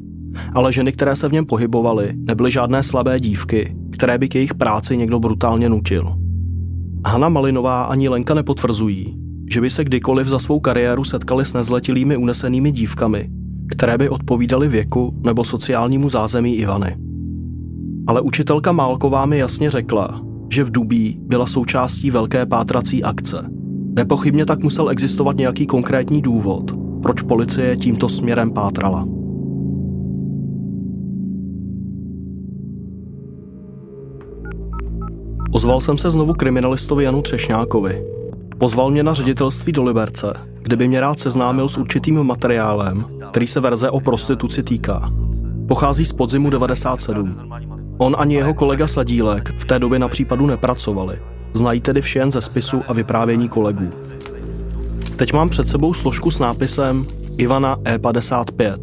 ale 0.53 0.73
ženy, 0.73 0.91
které 0.91 1.15
se 1.15 1.29
v 1.29 1.31
něm 1.31 1.45
pohybovaly, 1.45 2.13
nebyly 2.15 2.51
žádné 2.51 2.83
slabé 2.83 3.19
dívky, 3.19 3.75
které 3.91 4.17
by 4.17 4.29
k 4.29 4.35
jejich 4.35 4.53
práci 4.53 4.97
někdo 4.97 5.19
brutálně 5.19 5.69
nutil. 5.69 6.15
Hanna 7.05 7.29
Malinová 7.29 7.83
ani 7.83 8.09
Lenka 8.09 8.33
nepotvrzují, 8.33 9.17
že 9.51 9.61
by 9.61 9.69
se 9.69 9.83
kdykoliv 9.83 10.27
za 10.27 10.39
svou 10.39 10.59
kariéru 10.59 11.03
setkali 11.03 11.45
s 11.45 11.53
nezletilými 11.53 12.17
unesenými 12.17 12.71
dívkami, 12.71 13.29
které 13.67 13.97
by 13.97 14.09
odpovídaly 14.09 14.67
věku 14.67 15.21
nebo 15.23 15.43
sociálnímu 15.43 16.09
zázemí 16.09 16.55
Ivany. 16.55 16.97
Ale 18.07 18.21
učitelka 18.21 18.71
Málková 18.71 19.25
mi 19.25 19.37
jasně 19.37 19.71
řekla, 19.71 20.21
že 20.51 20.63
v 20.63 20.71
Dubí 20.71 21.19
byla 21.21 21.47
součástí 21.47 22.11
velké 22.11 22.45
pátrací 22.45 23.03
akce. 23.03 23.60
Nepochybně 23.95 24.45
tak 24.45 24.63
musel 24.63 24.89
existovat 24.89 25.37
nějaký 25.37 25.67
konkrétní 25.67 26.21
důvod, 26.21 26.71
proč 27.01 27.21
policie 27.21 27.77
tímto 27.77 28.09
směrem 28.09 28.51
pátrala. 28.51 29.07
Ozval 35.53 35.81
jsem 35.81 35.97
se 35.97 36.09
znovu 36.09 36.33
kriminalistovi 36.33 37.03
Janu 37.03 37.21
Třešňákovi, 37.21 38.11
Pozval 38.61 38.91
mě 38.91 39.03
na 39.03 39.13
ředitelství 39.13 39.71
do 39.71 39.83
Liberce, 39.83 40.33
kde 40.61 40.75
by 40.75 40.87
mě 40.87 40.99
rád 40.99 41.19
seznámil 41.19 41.69
s 41.69 41.77
určitým 41.77 42.23
materiálem, 42.23 43.05
který 43.31 43.47
se 43.47 43.59
verze 43.59 43.89
o 43.89 43.99
prostituci 43.99 44.63
týká. 44.63 45.11
Pochází 45.67 46.05
z 46.05 46.13
podzimu 46.13 46.49
97. 46.49 47.35
On 47.97 48.15
ani 48.19 48.35
jeho 48.35 48.53
kolega 48.53 48.87
Sadílek 48.87 49.53
v 49.57 49.65
té 49.65 49.79
době 49.79 49.99
na 49.99 50.07
případu 50.07 50.45
nepracovali. 50.45 51.19
Znají 51.53 51.81
tedy 51.81 52.01
vše 52.01 52.19
jen 52.19 52.31
ze 52.31 52.41
spisu 52.41 52.81
a 52.87 52.93
vyprávění 52.93 53.49
kolegů. 53.49 53.89
Teď 55.15 55.33
mám 55.33 55.49
před 55.49 55.67
sebou 55.67 55.93
složku 55.93 56.31
s 56.31 56.39
nápisem 56.39 57.05
Ivana 57.37 57.75
E55. 57.75 58.77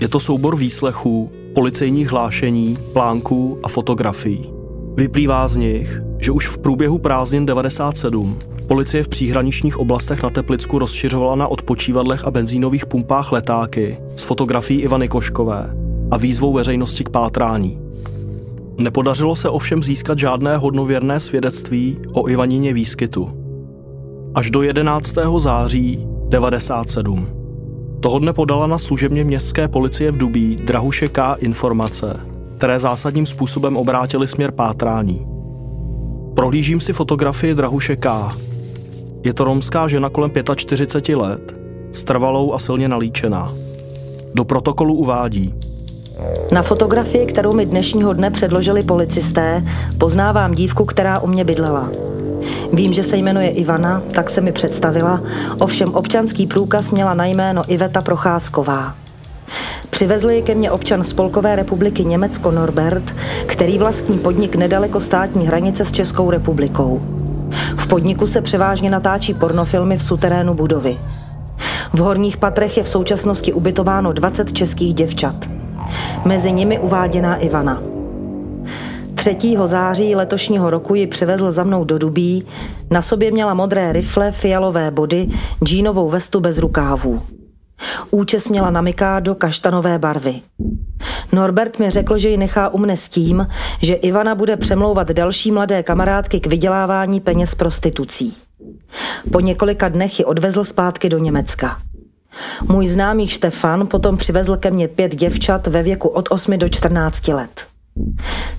Je 0.00 0.08
to 0.08 0.20
soubor 0.20 0.56
výslechů, 0.56 1.30
policejních 1.54 2.10
hlášení, 2.10 2.78
plánků 2.92 3.58
a 3.62 3.68
fotografií. 3.68 4.50
Vyplývá 4.96 5.48
z 5.48 5.56
nich, 5.56 6.00
že 6.18 6.32
už 6.32 6.48
v 6.48 6.58
průběhu 6.58 6.98
prázdnin 6.98 7.46
97 7.46 8.38
policie 8.66 9.02
v 9.02 9.08
příhraničních 9.08 9.76
oblastech 9.76 10.22
na 10.22 10.30
Teplicku 10.30 10.78
rozšiřovala 10.78 11.34
na 11.34 11.48
odpočívadlech 11.48 12.24
a 12.24 12.30
benzínových 12.30 12.86
pumpách 12.86 13.32
letáky 13.32 13.98
s 14.16 14.22
fotografií 14.22 14.80
Ivany 14.80 15.08
Koškové 15.08 15.70
a 16.10 16.16
výzvou 16.16 16.52
veřejnosti 16.52 17.04
k 17.04 17.08
pátrání. 17.08 17.78
Nepodařilo 18.78 19.36
se 19.36 19.48
ovšem 19.48 19.82
získat 19.82 20.18
žádné 20.18 20.56
hodnověrné 20.56 21.20
svědectví 21.20 21.98
o 22.12 22.28
Ivanině 22.28 22.72
výskytu. 22.72 23.30
Až 24.34 24.50
do 24.50 24.62
11. 24.62 25.14
září 25.38 26.06
97. 26.28 27.26
Toho 28.00 28.18
dne 28.18 28.32
podala 28.32 28.66
na 28.66 28.78
služebně 28.78 29.24
městské 29.24 29.68
policie 29.68 30.12
v 30.12 30.16
Dubí 30.16 30.56
Drahuše 30.56 31.08
K. 31.08 31.36
informace, 31.38 32.20
které 32.56 32.80
zásadním 32.80 33.26
způsobem 33.26 33.76
obrátily 33.76 34.28
směr 34.28 34.52
pátrání. 34.52 35.26
Prohlížím 36.34 36.80
si 36.80 36.92
fotografii 36.92 37.54
Drahuše 37.54 37.96
K. 37.96 38.36
Je 39.24 39.34
to 39.34 39.44
romská 39.44 39.88
žena 39.88 40.08
kolem 40.08 40.30
45 40.56 41.16
let, 41.16 41.56
strvalou 41.92 42.52
a 42.52 42.58
silně 42.58 42.88
nalíčená. 42.88 43.54
Do 44.34 44.44
protokolu 44.44 44.94
uvádí– 44.94 45.54
na 46.52 46.62
fotografii, 46.62 47.26
kterou 47.26 47.52
mi 47.52 47.66
dnešního 47.66 48.12
dne 48.12 48.30
předložili 48.30 48.82
policisté, 48.82 49.62
poznávám 49.98 50.54
dívku, 50.54 50.84
která 50.84 51.18
u 51.18 51.26
mě 51.26 51.44
bydlela. 51.44 51.90
Vím, 52.72 52.92
že 52.92 53.02
se 53.02 53.16
jmenuje 53.16 53.48
Ivana, 53.48 54.02
tak 54.12 54.30
se 54.30 54.40
mi 54.40 54.52
představila, 54.52 55.20
ovšem 55.58 55.94
občanský 55.94 56.46
průkaz 56.46 56.90
měla 56.90 57.14
na 57.14 57.26
jméno 57.26 57.62
Iveta 57.68 58.00
Procházková. 58.00 58.94
Přivezli 59.90 60.42
ke 60.42 60.54
mně 60.54 60.70
občan 60.70 61.04
Spolkové 61.04 61.56
republiky 61.56 62.04
Německo 62.04 62.50
Norbert, 62.50 63.14
který 63.46 63.78
vlastní 63.78 64.18
podnik 64.18 64.56
nedaleko 64.56 65.00
státní 65.00 65.46
hranice 65.46 65.84
s 65.84 65.92
Českou 65.92 66.30
republikou. 66.30 67.02
V 67.76 67.86
podniku 67.86 68.26
se 68.26 68.40
převážně 68.40 68.90
natáčí 68.90 69.34
pornofilmy 69.34 69.96
v 69.96 70.02
suterénu 70.02 70.54
budovy. 70.54 70.98
V 71.92 71.98
horních 71.98 72.36
patrech 72.36 72.76
je 72.76 72.82
v 72.82 72.90
současnosti 72.90 73.52
ubytováno 73.52 74.12
20 74.12 74.52
českých 74.52 74.94
děvčat. 74.94 75.55
Mezi 76.26 76.52
nimi 76.52 76.78
uváděná 76.78 77.36
Ivana. 77.36 77.82
3. 79.14 79.36
září 79.64 80.14
letošního 80.14 80.70
roku 80.70 80.94
ji 80.94 81.06
přivezl 81.06 81.50
za 81.50 81.64
mnou 81.64 81.84
do 81.84 81.98
Dubí, 81.98 82.46
na 82.90 83.02
sobě 83.02 83.30
měla 83.30 83.54
modré 83.54 83.92
rifle, 83.92 84.32
fialové 84.32 84.90
body, 84.90 85.28
džínovou 85.64 86.08
vestu 86.08 86.40
bez 86.40 86.58
rukávů. 86.58 87.22
Účes 88.10 88.48
měla 88.48 88.70
na 88.70 88.80
mikádo 88.80 89.34
kaštanové 89.34 89.98
barvy. 89.98 90.40
Norbert 91.32 91.78
mi 91.78 91.90
řekl, 91.90 92.18
že 92.18 92.28
ji 92.28 92.36
nechá 92.36 92.68
u 92.68 92.78
mne 92.78 92.96
s 92.96 93.08
tím, 93.08 93.46
že 93.82 93.94
Ivana 93.94 94.34
bude 94.34 94.56
přemlouvat 94.56 95.10
další 95.10 95.52
mladé 95.52 95.82
kamarádky 95.82 96.40
k 96.40 96.46
vydělávání 96.46 97.20
peněz 97.20 97.54
prostitucí. 97.54 98.36
Po 99.32 99.40
několika 99.40 99.88
dnech 99.88 100.18
ji 100.18 100.24
odvezl 100.24 100.64
zpátky 100.64 101.08
do 101.08 101.18
Německa. 101.18 101.78
Můj 102.68 102.88
známý 102.88 103.28
Štefan 103.28 103.86
potom 103.86 104.16
přivezl 104.16 104.56
ke 104.56 104.70
mně 104.70 104.88
pět 104.88 105.14
děvčat 105.14 105.66
ve 105.66 105.82
věku 105.82 106.08
od 106.08 106.28
8 106.30 106.58
do 106.58 106.68
14 106.68 107.28
let. 107.28 107.66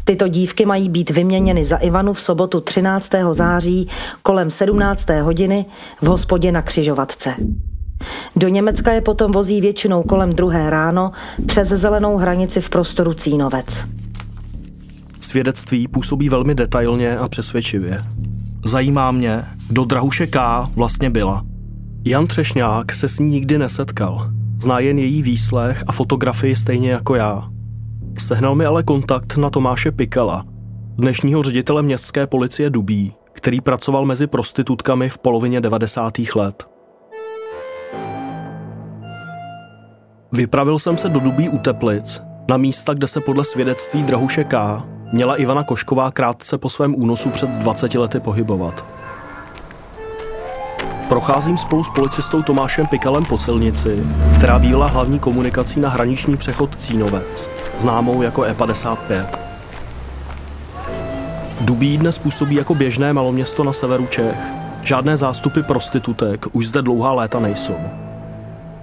Tyto 0.03 0.27
dívky 0.27 0.65
mají 0.65 0.89
být 0.89 1.09
vyměněny 1.09 1.65
za 1.65 1.77
Ivanu 1.77 2.13
v 2.13 2.21
sobotu 2.21 2.61
13. 2.61 3.11
září 3.31 3.87
kolem 4.23 4.49
17. 4.49 5.09
hodiny 5.09 5.65
v 6.01 6.05
hospodě 6.05 6.51
na 6.51 6.61
Křižovatce. 6.61 7.33
Do 8.35 8.47
Německa 8.47 8.91
je 8.91 9.01
potom 9.01 9.31
vozí 9.31 9.61
většinou 9.61 10.03
kolem 10.03 10.33
druhé 10.33 10.69
ráno 10.69 11.11
přes 11.45 11.67
zelenou 11.67 12.17
hranici 12.17 12.61
v 12.61 12.69
prostoru 12.69 13.13
Cínovec. 13.13 13.85
Svědectví 15.19 15.87
působí 15.87 16.29
velmi 16.29 16.55
detailně 16.55 17.17
a 17.17 17.27
přesvědčivě. 17.27 18.01
Zajímá 18.65 19.11
mě, 19.11 19.43
kdo 19.67 19.85
Drahuše 19.85 20.27
K. 20.27 20.67
vlastně 20.75 21.09
byla– 21.09 21.45
Jan 22.07 22.27
Třešňák 22.27 22.93
se 22.93 23.09
s 23.09 23.19
ní 23.19 23.29
nikdy 23.29 23.57
nesetkal. 23.57 24.29
Zná 24.61 24.79
jen 24.79 24.99
její 24.99 25.23
výslech 25.23 25.83
a 25.87 25.91
fotografii 25.91 26.55
stejně 26.55 26.91
jako 26.91 27.15
já. 27.15 27.49
Sehnal 28.19 28.55
mi 28.55 28.65
ale 28.65 28.83
kontakt 28.83 29.37
na 29.37 29.49
Tomáše 29.49 29.91
Pikala, 29.91 30.45
dnešního 30.97 31.43
ředitele 31.43 31.81
městské 31.81 32.27
policie 32.27 32.69
Dubí, 32.69 33.13
který 33.33 33.61
pracoval 33.61 34.05
mezi 34.05 34.27
prostitutkami 34.27 35.09
v 35.09 35.17
polovině 35.17 35.61
90. 35.61 36.13
let. 36.35 36.67
Vypravil 40.31 40.79
jsem 40.79 40.97
se 40.97 41.09
do 41.09 41.19
Dubí 41.19 41.49
u 41.49 41.57
Teplic, 41.57 42.21
na 42.49 42.57
místa, 42.57 42.93
kde 42.93 43.07
se 43.07 43.21
podle 43.21 43.45
svědectví 43.45 44.03
Drahuše 44.03 44.43
K. 44.43 44.83
měla 45.13 45.35
Ivana 45.35 45.63
Košková 45.63 46.11
krátce 46.11 46.57
po 46.57 46.69
svém 46.69 46.95
únosu 46.95 47.29
před 47.29 47.49
20 47.49 47.95
lety 47.95 48.19
pohybovat. 48.19 49.06
Procházím 51.09 51.57
spolu 51.57 51.83
s 51.83 51.89
policistou 51.89 52.43
Tomášem 52.43 52.87
Pikalem 52.87 53.25
po 53.25 53.37
silnici, 53.37 54.03
která 54.37 54.59
bývala 54.59 54.87
hlavní 54.87 55.19
komunikací 55.19 55.79
na 55.79 55.89
hraniční 55.89 56.37
přechod 56.37 56.75
Cínovec, 56.75 57.49
známou 57.77 58.21
jako 58.21 58.41
E55. 58.41 59.27
Dubí 61.61 61.97
dnes 61.97 62.19
působí 62.19 62.55
jako 62.55 62.75
běžné 62.75 63.13
maloměsto 63.13 63.63
na 63.63 63.73
severu 63.73 64.05
Čech. 64.05 64.39
Žádné 64.81 65.17
zástupy 65.17 65.61
prostitutek 65.61 66.45
už 66.53 66.67
zde 66.67 66.81
dlouhá 66.81 67.13
léta 67.13 67.39
nejsou. 67.39 67.77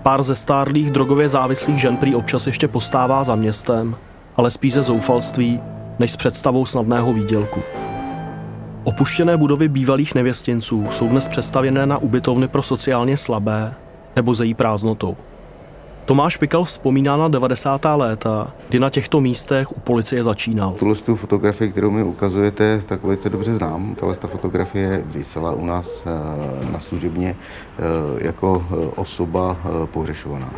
Pár 0.02 0.22
ze 0.22 0.34
stárlých 0.34 0.90
drogově 0.90 1.28
závislých 1.28 1.80
žen 1.80 1.96
prý 1.96 2.14
občas 2.14 2.46
ještě 2.46 2.68
postává 2.68 3.24
za 3.24 3.34
městem, 3.34 3.96
ale 4.36 4.50
spíš 4.50 4.72
ze 4.72 4.82
zoufalství, 4.82 5.60
než 5.98 6.12
s 6.12 6.16
představou 6.16 6.66
snadného 6.66 7.12
výdělku. 7.12 7.60
Opuštěné 8.84 9.36
budovy 9.36 9.68
bývalých 9.68 10.14
nevěstěnců 10.14 10.86
jsou 10.90 11.08
dnes 11.08 11.28
přestavěné 11.28 11.86
na 11.86 11.98
ubytovny 11.98 12.48
pro 12.48 12.62
sociálně 12.62 13.16
slabé 13.16 13.74
nebo 14.16 14.34
ze 14.34 14.44
její 14.44 14.54
prázdnotou. 14.54 15.16
Tomáš 16.04 16.36
Pikal 16.36 16.64
vzpomíná 16.64 17.16
na 17.16 17.28
90. 17.28 17.84
léta, 17.94 18.52
kdy 18.68 18.80
na 18.80 18.90
těchto 18.90 19.20
místech 19.20 19.76
u 19.76 19.80
policie 19.80 20.22
začínal. 20.22 20.72
Tuhle 20.72 20.94
tu 20.94 21.16
fotografii, 21.16 21.70
kterou 21.70 21.90
mi 21.90 22.02
ukazujete, 22.02 22.82
tak 22.86 23.04
velice 23.04 23.30
dobře 23.30 23.54
znám. 23.54 23.94
Tahle 23.94 24.16
ta 24.16 24.28
fotografie 24.28 25.02
vysela 25.06 25.52
u 25.52 25.64
nás 25.64 26.06
eh, 26.06 26.70
na 26.72 26.80
služebně 26.80 27.36
eh, 27.36 27.82
jako 28.24 28.64
eh, 28.70 28.74
osoba 28.96 29.56
pohřešovaná. 29.92 30.50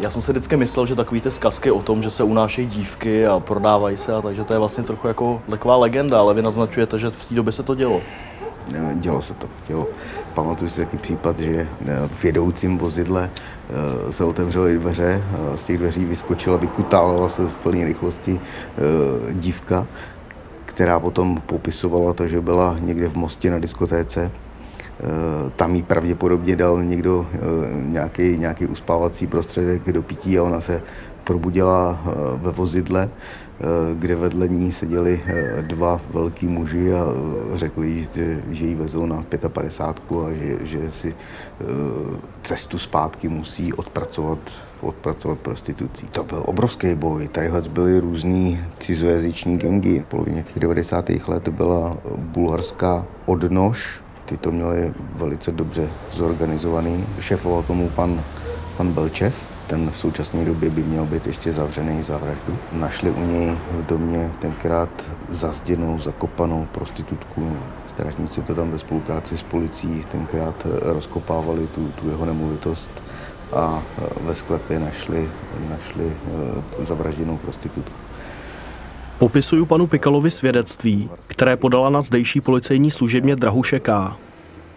Já 0.00 0.10
jsem 0.10 0.22
si 0.22 0.32
vždycky 0.32 0.56
myslel, 0.56 0.86
že 0.86 0.94
takový 0.94 1.20
ty 1.20 1.30
zkazky 1.30 1.70
o 1.70 1.82
tom, 1.82 2.02
že 2.02 2.10
se 2.10 2.22
unášejí 2.22 2.66
dívky 2.66 3.26
a 3.26 3.40
prodávají 3.40 3.96
se, 3.96 4.14
a 4.14 4.20
takže 4.20 4.44
to 4.44 4.52
je 4.52 4.58
vlastně 4.58 4.84
trochu 4.84 5.08
jako 5.08 5.42
taková 5.50 5.76
legenda, 5.76 6.18
ale 6.18 6.34
vy 6.34 6.42
naznačujete, 6.42 6.98
že 6.98 7.10
v 7.10 7.28
té 7.28 7.34
době 7.34 7.52
se 7.52 7.62
to 7.62 7.74
dělo. 7.74 8.00
Eh, 8.74 8.94
dělo 8.94 9.22
se 9.22 9.34
to, 9.34 9.48
dělo. 9.68 9.86
Pamatuju 10.34 10.70
si 10.70 10.80
jaký 10.80 10.96
případ, 10.96 11.40
že 11.40 11.68
eh, 11.86 12.08
v 12.08 12.24
jedoucím 12.24 12.78
vozidle 12.78 13.30
eh, 13.30 14.12
se 14.12 14.24
otevřely 14.24 14.78
dveře, 14.78 15.22
z 15.54 15.64
těch 15.64 15.78
dveří 15.78 16.04
vyskočila, 16.04 16.56
vykutávala 16.56 17.28
se 17.28 17.42
v 17.42 17.52
plné 17.52 17.84
rychlosti 17.84 18.40
dívka, 19.32 19.86
která 20.64 21.00
potom 21.00 21.42
popisovala 21.46 22.12
to, 22.14 22.28
že 22.28 22.40
byla 22.40 22.76
někde 22.80 23.08
v 23.08 23.14
Mostě 23.14 23.50
na 23.50 23.58
diskotéce 23.58 24.30
Eh, 24.30 24.47
tam 25.56 25.74
jí 25.74 25.82
pravděpodobně 25.82 26.56
dal 26.56 26.82
někdo 26.82 27.26
eh, 27.32 27.38
nějaký, 27.72 28.38
nějaký 28.38 28.66
uspávací 28.66 29.26
prostředek 29.26 29.92
do 29.92 30.02
pití 30.02 30.38
a 30.38 30.42
ona 30.42 30.60
se 30.60 30.82
probudila 31.24 32.00
eh, 32.06 32.10
ve 32.36 32.50
vozidle, 32.50 33.08
kde 33.94 34.16
vedle 34.16 34.48
ní 34.48 34.72
seděli 34.72 35.20
dva 35.60 36.00
velký 36.10 36.48
muži 36.48 36.94
a 36.94 37.06
řekli, 37.54 38.08
že, 38.14 38.42
že 38.50 38.64
ji 38.64 38.74
vezou 38.74 39.06
na 39.06 39.24
55 39.48 40.18
a 40.18 40.30
že, 40.30 40.66
že 40.66 40.92
si 40.92 41.14
cestu 42.42 42.78
zpátky 42.78 43.28
musí 43.28 43.72
odpracovat 43.72 44.38
odpracovat 44.80 45.38
prostitucí. 45.38 46.06
To 46.06 46.24
byl 46.24 46.42
obrovský 46.46 46.94
boj. 46.94 47.28
Tady 47.28 47.50
byly 47.68 48.00
různý 48.00 48.60
cizojazyční 48.78 49.56
gengy. 49.56 50.00
V 50.00 50.04
polovině 50.04 50.42
těch 50.42 50.58
90. 50.58 51.10
let 51.28 51.48
byla 51.48 51.96
bulharská 52.16 53.06
odnož, 53.26 54.00
ty 54.28 54.36
to 54.36 54.52
měli 54.52 54.94
velice 55.14 55.52
dobře 55.52 55.88
zorganizovaný. 56.12 57.04
Šéfoval 57.20 57.62
tomu 57.62 57.88
pan, 57.88 58.22
pan 58.76 58.92
Belčev, 58.92 59.34
ten 59.66 59.90
v 59.90 59.96
současné 59.96 60.44
době 60.44 60.70
by 60.70 60.82
měl 60.82 61.06
být 61.06 61.26
ještě 61.26 61.52
zavřený 61.52 62.02
za 62.02 62.18
vraždu. 62.18 62.58
Našli 62.72 63.10
u 63.10 63.24
něj 63.24 63.56
v 63.70 63.86
domě 63.86 64.30
tenkrát 64.38 64.90
zazděnou, 65.28 65.98
zakopanou 65.98 66.66
prostitutku. 66.72 67.56
Strážníci 67.86 68.42
to 68.42 68.54
tam 68.54 68.70
ve 68.70 68.78
spolupráci 68.78 69.38
s 69.38 69.42
policií 69.42 70.04
tenkrát 70.12 70.66
rozkopávali 70.82 71.66
tu, 71.66 71.88
tu 71.88 72.08
jeho 72.08 72.24
nemovitost 72.24 72.90
a 73.52 73.82
ve 74.20 74.34
sklepě 74.34 74.78
našli, 74.78 75.28
našli 75.70 76.12
eh, 76.80 76.86
zavražděnou 76.86 77.36
prostitutku. 77.36 78.07
Popisuju 79.18 79.66
panu 79.66 79.86
Pikalovi 79.86 80.30
svědectví, 80.30 81.10
které 81.26 81.56
podala 81.56 81.90
na 81.90 82.02
zdejší 82.02 82.40
policejní 82.40 82.90
služebně 82.90 83.36
Drahuše 83.36 83.80
K. 83.80 84.16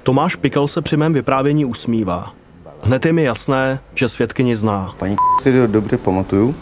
Tomáš 0.04 0.36
Pikal 0.36 0.68
se 0.68 0.82
při 0.82 0.98
mém 0.98 1.14
vyprávění 1.14 1.66
usmívá. 1.66 2.34
Hned 2.82 3.06
je 3.06 3.14
mi 3.14 3.24
jasné, 3.24 3.80
že 3.96 4.10
svědkyni 4.10 4.56
zná. 4.56 4.96
Paní 5.00 5.16
si 5.42 5.68
dobře 5.68 5.98
pamatuju, 5.98 6.56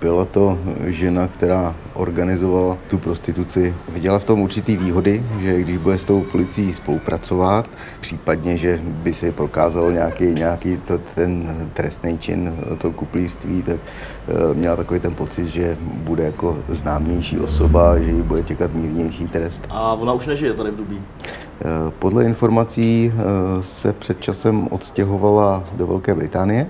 byla 0.00 0.24
to 0.24 0.58
žena, 0.86 1.28
která 1.28 1.74
organizovala 1.94 2.78
tu 2.90 2.98
prostituci. 2.98 3.74
Viděla 3.92 4.18
v 4.18 4.24
tom 4.24 4.40
určitý 4.40 4.76
výhody, 4.76 5.22
že 5.40 5.60
když 5.60 5.76
bude 5.76 5.98
s 5.98 6.04
tou 6.04 6.20
policií 6.20 6.72
spolupracovat, 6.72 7.68
případně, 8.00 8.56
že 8.56 8.80
by 8.84 9.14
se 9.14 9.32
prokázalo 9.32 9.90
nějaký, 9.90 10.24
nějaký 10.24 10.76
to, 10.76 10.98
ten 11.14 11.56
trestný 11.74 12.18
čin, 12.18 12.56
to 12.78 12.90
kuplíství, 12.90 13.62
tak 13.62 13.76
eh, 13.76 14.54
měla 14.54 14.76
takový 14.76 15.00
ten 15.00 15.14
pocit, 15.14 15.46
že 15.46 15.76
bude 15.80 16.24
jako 16.24 16.58
známější 16.68 17.38
osoba, 17.38 17.98
že 17.98 18.10
ji 18.10 18.22
bude 18.22 18.42
čekat 18.42 18.74
mírnější 18.74 19.28
trest. 19.28 19.62
A 19.70 19.92
ona 19.92 20.12
už 20.12 20.26
nežije 20.26 20.52
tady 20.52 20.70
v 20.70 20.76
Dubí? 20.76 21.00
Eh, 21.00 21.64
podle 21.98 22.24
informací 22.24 23.12
se 23.60 23.92
před 23.92 24.20
časem 24.20 24.68
odstěhovala 24.70 25.64
do 25.76 25.86
Velké 25.86 26.14
Británie 26.14 26.66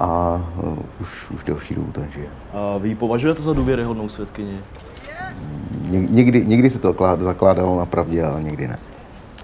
a 0.00 0.42
uh, 0.62 0.78
už, 1.00 1.30
už 1.30 1.44
delší 1.44 1.74
dobu 1.74 1.92
tam 1.92 2.04
žije. 2.12 2.26
A 2.52 2.78
vy 2.78 2.88
ji 2.88 2.94
považujete 2.94 3.42
za 3.42 3.52
důvěryhodnou 3.52 4.08
svědkyni? 4.08 4.58
Ně, 5.80 6.00
někdy, 6.00 6.46
někdy 6.46 6.70
se 6.70 6.78
to 6.78 6.96
zakládalo 7.18 7.78
na 7.78 7.86
pravdě, 7.86 8.24
ale 8.24 8.42
někdy 8.42 8.68
ne. 8.68 8.78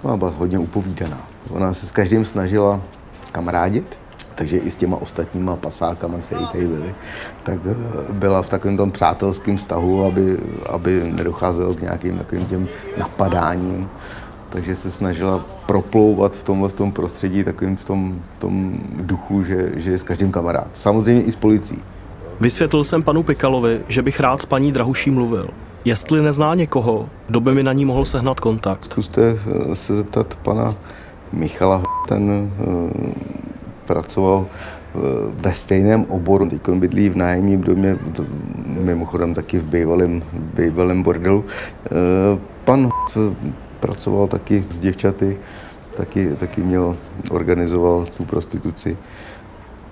Ona 0.02 0.16
byla 0.16 0.30
hodně 0.30 0.58
upovídaná. 0.58 1.18
Ona 1.50 1.72
se 1.72 1.86
s 1.86 1.90
každým 1.90 2.24
snažila 2.24 2.80
kamarádit, 3.32 3.98
takže 4.34 4.56
i 4.56 4.70
s 4.70 4.76
těma 4.76 4.96
ostatníma 4.96 5.56
pasákama, 5.56 6.18
které 6.18 6.46
tady 6.52 6.66
byly, 6.66 6.94
tak 7.42 7.58
eh, 7.70 8.12
byla 8.12 8.42
v 8.42 8.48
takovém 8.48 8.76
tom 8.76 8.90
přátelském 8.90 9.56
vztahu, 9.56 10.04
aby, 10.04 10.38
aby 10.68 11.12
nedocházelo 11.12 11.74
k 11.74 11.80
nějakým 11.80 12.18
takovým 12.18 12.46
těm 12.46 12.68
napadáním 12.98 13.90
takže 14.50 14.76
se 14.76 14.90
snažila 14.90 15.44
proplouvat 15.66 16.36
v 16.36 16.44
tomhle 16.44 16.70
tom 16.70 16.92
prostředí 16.92 17.44
takovým 17.44 17.76
v 17.76 17.84
tom, 17.84 18.18
v 18.36 18.38
tom 18.38 18.74
duchu, 19.00 19.42
že, 19.42 19.72
že 19.76 19.90
je 19.90 19.98
s 19.98 20.02
každým 20.02 20.32
kamarád. 20.32 20.68
Samozřejmě 20.72 21.22
i 21.22 21.32
s 21.32 21.36
policií. 21.36 21.78
Vysvětlil 22.40 22.84
jsem 22.84 23.02
panu 23.02 23.22
Pikalovi, 23.22 23.80
že 23.88 24.02
bych 24.02 24.20
rád 24.20 24.40
s 24.40 24.44
paní 24.44 24.72
Drahuší 24.72 25.10
mluvil. 25.10 25.48
Jestli 25.84 26.22
nezná 26.22 26.54
někoho, 26.54 27.08
kdo 27.26 27.40
by 27.40 27.54
mi 27.54 27.62
na 27.62 27.72
ní 27.72 27.84
mohl 27.84 28.04
sehnat 28.04 28.40
kontakt. 28.40 28.84
Zkuste 28.84 29.22
eh, 29.22 29.76
se 29.76 29.96
zeptat 29.96 30.34
pana 30.34 30.74
Michala, 31.32 31.82
ten 32.08 32.30
uh, 32.30 32.90
pracoval 33.86 34.46
eh, 34.46 34.98
ve 35.32 35.54
stejném 35.54 36.04
oboru. 36.04 36.48
Teď 36.48 36.68
bydlí 36.68 37.08
v 37.08 37.16
nájemním 37.16 37.60
domě, 37.60 37.98
mimochodem 38.66 39.34
taky 39.34 39.58
v 39.58 39.70
bývalém, 39.70 40.22
bývalém 40.32 41.02
bordelu. 41.02 41.44
Pan 42.64 42.88
pracoval 43.80 44.26
taky 44.26 44.64
s 44.70 44.80
děvčaty, 44.80 45.38
taky, 45.96 46.36
taky 46.36 46.62
měl, 46.62 46.96
organizoval 47.30 48.06
tu 48.16 48.24
prostituci, 48.24 48.96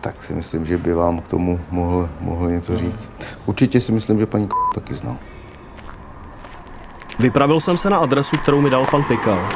tak 0.00 0.24
si 0.24 0.34
myslím, 0.34 0.66
že 0.66 0.78
by 0.78 0.94
vám 0.94 1.20
k 1.20 1.28
tomu 1.28 1.60
mohl, 1.70 2.08
mohl 2.20 2.50
něco 2.50 2.78
říct. 2.78 3.10
Určitě 3.46 3.80
si 3.80 3.92
myslím, 3.92 4.18
že 4.18 4.26
paní 4.26 4.48
taky 4.74 4.94
znal. 4.94 5.16
Vypravil 7.18 7.60
jsem 7.60 7.76
se 7.76 7.90
na 7.90 7.96
adresu, 7.96 8.36
kterou 8.36 8.60
mi 8.60 8.70
dal 8.70 8.86
pan 8.90 9.04
Pikal. 9.04 9.48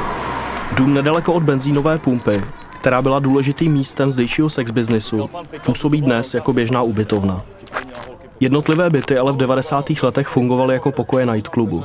Dům 0.77 0.93
nedaleko 0.93 1.33
od 1.33 1.43
benzínové 1.43 1.99
pumpy, 1.99 2.41
která 2.79 3.01
byla 3.01 3.19
důležitým 3.19 3.73
místem 3.73 4.11
zdejšího 4.11 4.49
sex 4.49 4.71
biznisu, 4.71 5.29
působí 5.65 6.01
dnes 6.01 6.33
jako 6.33 6.53
běžná 6.53 6.81
ubytovna. 6.81 7.41
Jednotlivé 8.39 8.89
byty 8.89 9.17
ale 9.17 9.33
v 9.33 9.37
90. 9.37 9.85
letech 10.03 10.27
fungovaly 10.27 10.73
jako 10.73 10.91
pokoje 10.91 11.25
nightclubu. 11.25 11.83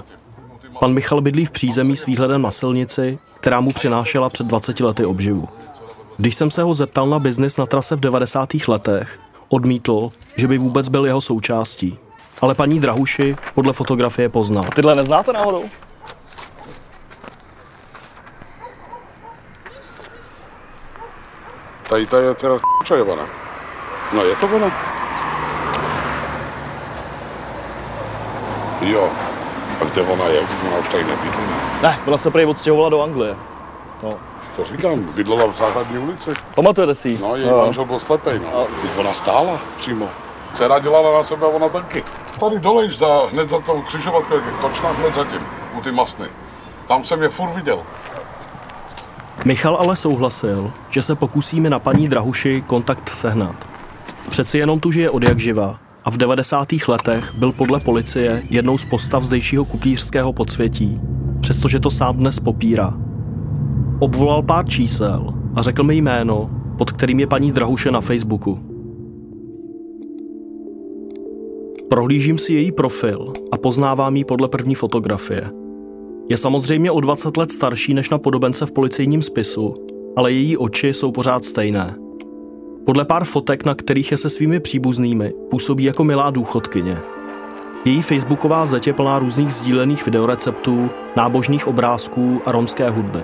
Pan 0.80 0.94
Michal 0.94 1.20
bydlí 1.20 1.44
v 1.46 1.50
přízemí 1.50 1.96
s 1.96 2.06
výhledem 2.06 2.42
na 2.42 2.50
silnici, 2.50 3.18
která 3.40 3.60
mu 3.60 3.72
přinášela 3.72 4.30
před 4.30 4.46
20 4.46 4.80
lety 4.80 5.04
obživu. 5.04 5.48
Když 6.16 6.34
jsem 6.34 6.50
se 6.50 6.62
ho 6.62 6.74
zeptal 6.74 7.06
na 7.06 7.18
biznis 7.18 7.56
na 7.56 7.66
trase 7.66 7.96
v 7.96 8.00
90. 8.00 8.48
letech, 8.68 9.18
odmítl, 9.48 10.10
že 10.36 10.48
by 10.48 10.58
vůbec 10.58 10.88
byl 10.88 11.06
jeho 11.06 11.20
součástí. 11.20 11.98
Ale 12.40 12.54
paní 12.54 12.80
Drahuši 12.80 13.36
podle 13.54 13.72
fotografie 13.72 14.28
poznal. 14.28 14.64
A 14.68 14.74
tyhle 14.74 14.94
neznáte 14.94 15.32
náhodou? 15.32 15.64
Tady 21.88 22.06
to 22.06 22.16
je 22.16 22.34
teda 22.34 22.58
čo 22.84 22.94
je 22.94 23.02
ona? 23.02 23.26
No 24.12 24.24
je 24.24 24.36
to 24.36 24.46
ona? 24.46 24.72
Jo, 28.80 29.10
a 29.80 29.84
kde 29.84 30.02
ona 30.02 30.24
je? 30.24 30.40
Ona 30.68 30.78
už 30.78 30.88
tady 30.88 31.04
nebydlí, 31.04 31.40
ne? 31.40 31.88
Ne, 31.88 31.98
ona 32.06 32.16
se 32.16 32.30
prý 32.30 32.44
odstěhovala 32.44 32.88
do 32.88 33.02
Anglie. 33.02 33.36
No. 34.02 34.14
To 34.56 34.64
říkám, 34.64 35.04
bydlela 35.04 35.46
v 35.46 35.56
základní 35.56 35.98
ulici. 35.98 36.30
Pamatujete 36.54 36.94
si 36.94 37.18
No, 37.20 37.36
její 37.36 37.50
no. 37.50 37.56
manžel 37.56 37.84
byl 37.84 37.98
slepej, 37.98 38.38
no. 38.38 38.60
A... 38.60 38.64
Teď 38.82 38.90
ona 38.96 39.14
stála 39.14 39.60
přímo. 39.78 40.08
Dcera 40.54 40.78
dělala 40.78 41.18
na 41.18 41.24
sebe, 41.24 41.46
ona 41.46 41.68
taky. 41.68 42.04
Tady 42.40 42.58
dole, 42.58 42.88
za, 42.88 43.18
hned 43.32 43.48
za 43.50 43.60
tou 43.60 43.82
křižovatkou, 43.82 44.34
jak 44.34 44.60
točná, 44.60 44.90
hned 44.92 45.14
za 45.14 45.24
tím, 45.24 45.40
u 45.78 45.80
ty 45.80 45.92
masny. 45.92 46.26
Tam 46.88 47.04
jsem 47.04 47.22
je 47.22 47.28
furt 47.28 47.50
viděl. 47.50 47.78
Michal 49.44 49.76
ale 49.76 49.96
souhlasil, 49.96 50.72
že 50.88 51.02
se 51.02 51.14
pokusíme 51.14 51.70
na 51.70 51.78
paní 51.78 52.08
Drahuši 52.08 52.62
kontakt 52.66 53.08
sehnat. 53.08 53.56
Přeci 54.30 54.58
jenom 54.58 54.80
tu 54.80 54.90
žije 54.90 55.10
od 55.10 55.22
jak 55.22 55.38
živa 55.40 55.78
a 56.04 56.10
v 56.10 56.16
90. 56.16 56.68
letech 56.88 57.34
byl 57.34 57.52
podle 57.52 57.80
policie 57.80 58.42
jednou 58.50 58.78
z 58.78 58.84
postav 58.84 59.24
zdejšího 59.24 59.64
kupířského 59.64 60.32
podsvětí, 60.32 61.00
přestože 61.40 61.80
to 61.80 61.90
sám 61.90 62.16
dnes 62.16 62.40
popírá. 62.40 62.94
Obvolal 64.00 64.42
pár 64.42 64.68
čísel 64.68 65.34
a 65.54 65.62
řekl 65.62 65.82
mi 65.82 65.96
jméno, 65.96 66.50
pod 66.78 66.92
kterým 66.92 67.20
je 67.20 67.26
paní 67.26 67.52
Drahuše 67.52 67.90
na 67.90 68.00
Facebooku. 68.00 68.58
Prohlížím 71.90 72.38
si 72.38 72.52
její 72.52 72.72
profil 72.72 73.32
a 73.52 73.58
poznávám 73.58 74.16
ji 74.16 74.24
podle 74.24 74.48
první 74.48 74.74
fotografie. 74.74 75.50
Je 76.30 76.36
samozřejmě 76.36 76.90
o 76.90 77.00
20 77.00 77.36
let 77.36 77.52
starší 77.52 77.94
než 77.94 78.10
na 78.10 78.18
podobence 78.18 78.66
v 78.66 78.72
policejním 78.72 79.22
spisu, 79.22 79.74
ale 80.16 80.32
její 80.32 80.56
oči 80.56 80.94
jsou 80.94 81.12
pořád 81.12 81.44
stejné– 81.44 81.96
podle 82.88 83.04
pár 83.04 83.24
fotek, 83.24 83.64
na 83.64 83.74
kterých 83.74 84.10
je 84.10 84.16
se 84.16 84.30
svými 84.30 84.60
příbuznými, 84.60 85.32
působí 85.50 85.84
jako 85.84 86.04
milá 86.04 86.30
důchodkyně. 86.30 86.98
Její 87.84 88.02
facebooková 88.02 88.66
zeď 88.66 88.86
je 88.86 88.92
plná 88.92 89.18
různých 89.18 89.54
sdílených 89.54 90.04
videoreceptů, 90.04 90.90
nábožných 91.16 91.66
obrázků 91.66 92.40
a 92.44 92.52
romské 92.52 92.90
hudby. 92.90 93.20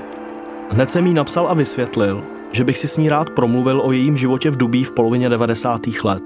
Hned 0.71 0.91
jsem 0.91 1.07
jí 1.07 1.15
napsal 1.15 1.49
a 1.49 1.55
vysvětlil, 1.55 2.21
že 2.53 2.65
bych 2.65 2.79
si 2.79 2.89
s 2.89 2.97
ní 2.97 3.09
rád 3.09 3.31
promluvil 3.31 3.83
o 3.85 3.93
jejím 3.93 4.17
životě 4.17 4.51
v 4.51 4.57
Dubí 4.57 4.85
v 4.85 4.93
polovině 4.93 5.29
90. 5.29 5.81
let. 6.05 6.23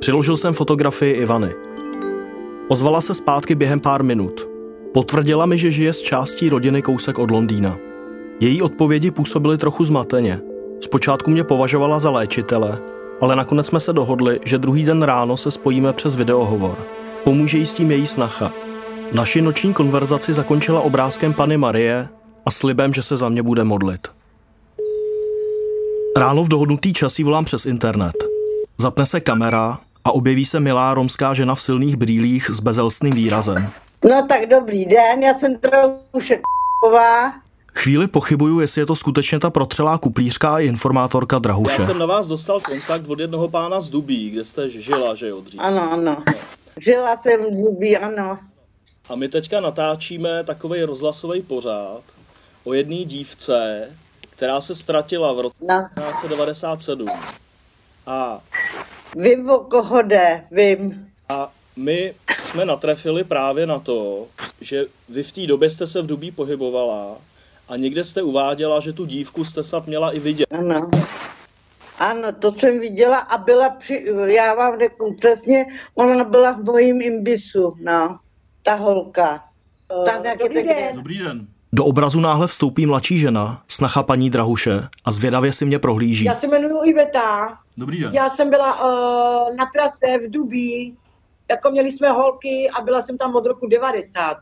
Přiložil 0.00 0.36
jsem 0.36 0.54
fotografii 0.54 1.12
Ivany. 1.12 1.54
Ozvala 2.68 3.00
se 3.00 3.14
zpátky 3.14 3.54
během 3.54 3.80
pár 3.80 4.02
minut. 4.02 4.48
Potvrdila 4.94 5.46
mi, 5.46 5.58
že 5.58 5.70
žije 5.70 5.92
s 5.92 6.02
částí 6.02 6.48
rodiny 6.48 6.82
kousek 6.82 7.18
od 7.18 7.30
Londýna. 7.30 7.78
Její 8.40 8.62
odpovědi 8.62 9.10
působily 9.10 9.58
trochu 9.58 9.84
zmateně– 9.84 10.40
Zpočátku 10.84 11.30
mě 11.30 11.44
považovala 11.44 12.00
za 12.00 12.10
léčitele, 12.10 12.78
ale 13.20 13.36
nakonec 13.36 13.66
jsme 13.66 13.80
se 13.80 13.92
dohodli, 13.92 14.40
že 14.44 14.58
druhý 14.58 14.84
den 14.84 15.02
ráno 15.02 15.36
se 15.36 15.50
spojíme 15.50 15.92
přes 15.92 16.16
videohovor. 16.16 16.78
Pomůže 17.24 17.58
jí 17.58 17.66
s 17.66 17.74
tím 17.74 17.90
její 17.90 18.06
snacha. 18.06 18.52
Naši 19.12 19.42
noční 19.42 19.74
konverzaci 19.74 20.34
zakončila 20.34 20.80
obrázkem 20.80 21.34
Pany 21.34 21.56
Marie 21.56 22.08
a 22.46 22.50
slibem, 22.50 22.92
že 22.92 23.02
se 23.02 23.16
za 23.16 23.28
mě 23.28 23.42
bude 23.42 23.64
modlit. 23.64 24.08
Ráno 26.16 26.44
v 26.44 26.48
dohodnutý 26.48 26.92
čas 26.92 27.18
volám 27.18 27.44
přes 27.44 27.66
internet. 27.66 28.24
Zapne 28.78 29.06
se 29.06 29.20
kamera 29.20 29.78
a 30.04 30.12
objeví 30.12 30.44
se 30.44 30.60
milá 30.60 30.94
romská 30.94 31.34
žena 31.34 31.54
v 31.54 31.60
silných 31.60 31.96
brýlích 31.96 32.50
s 32.50 32.60
bezelstným 32.60 33.14
výrazem. 33.14 33.68
No 34.10 34.26
tak 34.28 34.46
dobrý 34.46 34.84
den, 34.84 35.22
já 35.22 35.34
jsem 35.34 35.58
trošku 35.58 36.42
Chvíli 37.76 38.06
pochybuju, 38.06 38.60
jestli 38.60 38.80
je 38.80 38.86
to 38.86 38.96
skutečně 38.96 39.38
ta 39.40 39.50
protřelá 39.50 39.98
kuplířka 39.98 40.54
a 40.54 40.58
informátorka 40.58 41.38
Drahuše. 41.38 41.82
Já 41.82 41.86
jsem 41.86 41.98
na 41.98 42.06
vás 42.06 42.26
dostal 42.26 42.60
kontakt 42.60 43.08
od 43.08 43.20
jednoho 43.20 43.48
pána 43.48 43.80
z 43.80 43.88
Dubí, 43.88 44.30
kde 44.30 44.44
jste 44.44 44.68
žila, 44.68 45.14
že 45.14 45.28
jo, 45.28 45.40
dřív. 45.40 45.60
Ano, 45.60 45.92
ano. 45.92 46.22
Žila 46.76 47.16
jsem 47.16 47.44
v 47.44 47.64
Dubí, 47.64 47.96
ano. 47.96 48.38
A 49.08 49.14
my 49.16 49.28
teďka 49.28 49.60
natáčíme 49.60 50.44
takový 50.44 50.82
rozhlasový 50.82 51.42
pořád 51.42 52.02
o 52.64 52.72
jedné 52.72 53.04
dívce, 53.04 53.88
která 54.30 54.60
se 54.60 54.74
ztratila 54.74 55.32
v 55.32 55.40
roce 55.40 55.64
no. 55.68 55.88
1997. 55.94 57.06
A... 58.06 58.40
Vím, 59.16 59.50
o 59.50 59.58
koho 59.58 60.02
jde, 60.02 60.44
vím. 60.50 61.06
A 61.28 61.52
my 61.76 62.14
jsme 62.40 62.64
natrefili 62.64 63.24
právě 63.24 63.66
na 63.66 63.78
to, 63.78 64.26
že 64.60 64.84
vy 65.08 65.22
v 65.22 65.32
té 65.32 65.46
době 65.46 65.70
jste 65.70 65.86
se 65.86 66.02
v 66.02 66.06
Dubí 66.06 66.30
pohybovala 66.30 67.16
a 67.68 67.76
někde 67.76 68.04
jste 68.04 68.22
uváděla, 68.22 68.80
že 68.80 68.92
tu 68.92 69.04
dívku 69.04 69.44
jste 69.44 69.62
snad 69.64 69.86
měla 69.86 70.12
i 70.12 70.20
vidět. 70.20 70.46
Ano. 70.58 70.90
Ano, 71.98 72.32
to 72.32 72.52
jsem 72.52 72.80
viděla 72.80 73.18
a 73.18 73.38
byla 73.38 73.70
při, 73.70 74.06
já 74.26 74.54
vám 74.54 74.78
řeknu 74.80 75.14
přesně, 75.14 75.66
ona 75.94 76.24
byla 76.24 76.52
v 76.52 76.64
mojím 76.64 77.02
imbisu, 77.02 77.74
no, 77.80 78.18
ta 78.62 78.74
holka. 78.74 79.44
Tam, 80.04 80.24
jak 80.24 80.38
dobrý 80.38 80.56
je 80.56 80.64
tak- 80.64 80.76
den. 80.76 80.96
Dobrý 80.96 81.18
den. 81.18 81.46
Do 81.72 81.84
obrazu 81.84 82.20
náhle 82.20 82.46
vstoupí 82.46 82.86
mladší 82.86 83.18
žena, 83.18 83.62
snacha 83.68 84.02
paní 84.02 84.30
Drahuše, 84.30 84.88
a 85.04 85.10
zvědavě 85.10 85.52
si 85.52 85.64
mě 85.64 85.78
prohlíží. 85.78 86.24
Já 86.24 86.34
se 86.34 86.46
jmenuji 86.46 86.90
Iveta. 86.90 87.58
Dobrý 87.78 88.00
den. 88.00 88.10
Já 88.14 88.28
jsem 88.28 88.50
byla 88.50 88.74
uh, 88.74 89.56
na 89.56 89.66
trase 89.74 90.18
v 90.18 90.30
Dubí, 90.30 90.96
jako 91.50 91.70
měli 91.70 91.92
jsme 91.92 92.10
holky 92.10 92.70
a 92.78 92.82
byla 92.82 93.02
jsem 93.02 93.18
tam 93.18 93.36
od 93.36 93.46
roku 93.46 93.66
90. 93.66 94.36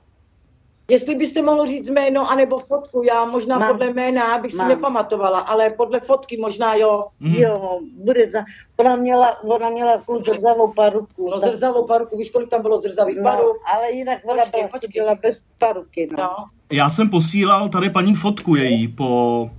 Jestli 0.88 1.14
byste 1.14 1.42
mohl 1.42 1.66
říct 1.66 1.88
jméno 1.88 2.30
anebo 2.30 2.58
fotku, 2.58 3.02
já 3.02 3.24
možná 3.24 3.58
Mám. 3.58 3.68
podle 3.68 3.90
jména 3.92 4.38
bych 4.38 4.50
si 4.50 4.56
Mám. 4.56 4.68
nepamatovala, 4.68 5.38
ale 5.38 5.66
podle 5.76 6.00
fotky 6.00 6.36
možná 6.36 6.74
jo. 6.74 7.06
Jo, 7.20 7.80
bude 8.04 8.30
za, 8.30 8.44
ona 8.76 8.96
měla, 8.96 9.42
ona 9.44 9.68
měla 9.70 9.96
takovou 9.96 10.24
zrzavou 10.24 10.72
paruku. 10.72 11.30
No 11.30 11.40
zrzavou 11.40 11.86
paruku, 11.86 12.18
víš, 12.18 12.30
kolik 12.30 12.48
tam 12.50 12.62
bylo 12.62 12.78
zrzavých 12.78 13.16
no, 13.16 13.22
paruk? 13.30 13.56
ale 13.74 13.90
jinak 13.92 14.18
ona 14.24 14.42
Počkej, 14.42 14.60
byla, 14.60 14.68
počkej. 14.68 15.02
byla 15.02 15.14
bez 15.22 15.40
paruky, 15.58 16.08
no. 16.12 16.16
no. 16.18 16.36
Já 16.72 16.90
jsem 16.90 17.10
posílal 17.10 17.68
tady 17.68 17.90
paní 17.90 18.14
fotku 18.14 18.54
její 18.56 18.88
po, 18.88 19.50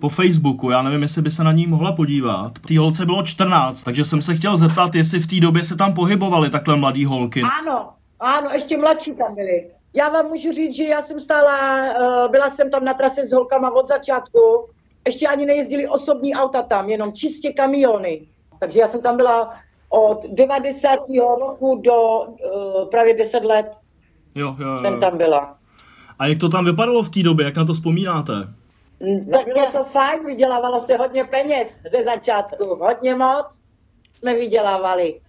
po 0.00 0.08
Facebooku, 0.08 0.70
já 0.70 0.82
nevím, 0.82 1.02
jestli 1.02 1.22
by 1.22 1.30
se 1.30 1.44
na 1.44 1.52
ní 1.52 1.66
mohla 1.66 1.92
podívat. 1.92 2.52
Té 2.68 2.78
holce 2.78 3.06
bylo 3.06 3.22
14, 3.22 3.82
takže 3.82 4.04
jsem 4.04 4.22
se 4.22 4.34
chtěl 4.34 4.56
zeptat, 4.56 4.94
jestli 4.94 5.20
v 5.20 5.26
té 5.26 5.40
době 5.40 5.64
se 5.64 5.76
tam 5.76 5.94
pohybovaly 5.94 6.50
takhle 6.50 6.76
mladý 6.76 7.04
holky. 7.04 7.42
Ano, 7.60 7.88
ano, 8.20 8.50
ještě 8.52 8.76
mladší 8.78 9.12
tam 9.14 9.34
byli. 9.34 9.70
Já 9.94 10.08
vám 10.08 10.26
můžu 10.26 10.52
říct, 10.52 10.74
že 10.74 10.84
já 10.84 11.02
jsem 11.02 11.20
stála, 11.20 11.82
uh, 11.82 12.30
byla 12.30 12.48
jsem 12.48 12.70
tam 12.70 12.84
na 12.84 12.94
trase 12.94 13.24
s 13.24 13.32
holkama 13.32 13.70
od 13.70 13.88
začátku, 13.88 14.38
ještě 15.06 15.28
ani 15.28 15.46
nejezdili 15.46 15.88
osobní 15.88 16.34
auta 16.34 16.62
tam, 16.62 16.90
jenom 16.90 17.12
čistě 17.12 17.52
kamiony. 17.52 18.26
Takže 18.58 18.80
já 18.80 18.86
jsem 18.86 19.00
tam 19.00 19.16
byla 19.16 19.50
od 19.88 20.26
90. 20.28 20.98
roku 21.40 21.80
do 21.84 22.20
uh, 22.20 22.88
právě 22.90 23.14
10 23.14 23.44
let 23.44 23.66
Jo, 24.34 24.56
jo, 24.58 24.82
jsem 24.82 24.94
jo. 24.94 25.00
tam 25.00 25.18
byla. 25.18 25.58
A 26.18 26.26
jak 26.26 26.38
to 26.38 26.48
tam 26.48 26.64
vypadalo 26.64 27.02
v 27.02 27.10
té 27.10 27.22
době, 27.22 27.44
jak 27.44 27.56
na 27.56 27.64
to 27.64 27.74
vzpomínáte? 27.74 28.32
Tak 29.32 29.46
bylo 29.54 29.70
to 29.72 29.84
fajn, 29.84 30.26
vydělávalo 30.26 30.80
se 30.80 30.96
hodně 30.96 31.24
peněz 31.24 31.80
ze 31.90 32.04
začátku, 32.04 32.64
hodně 32.64 33.14
moc 33.14 33.62
jsme 34.14 34.34
vydělávali. 34.34 35.20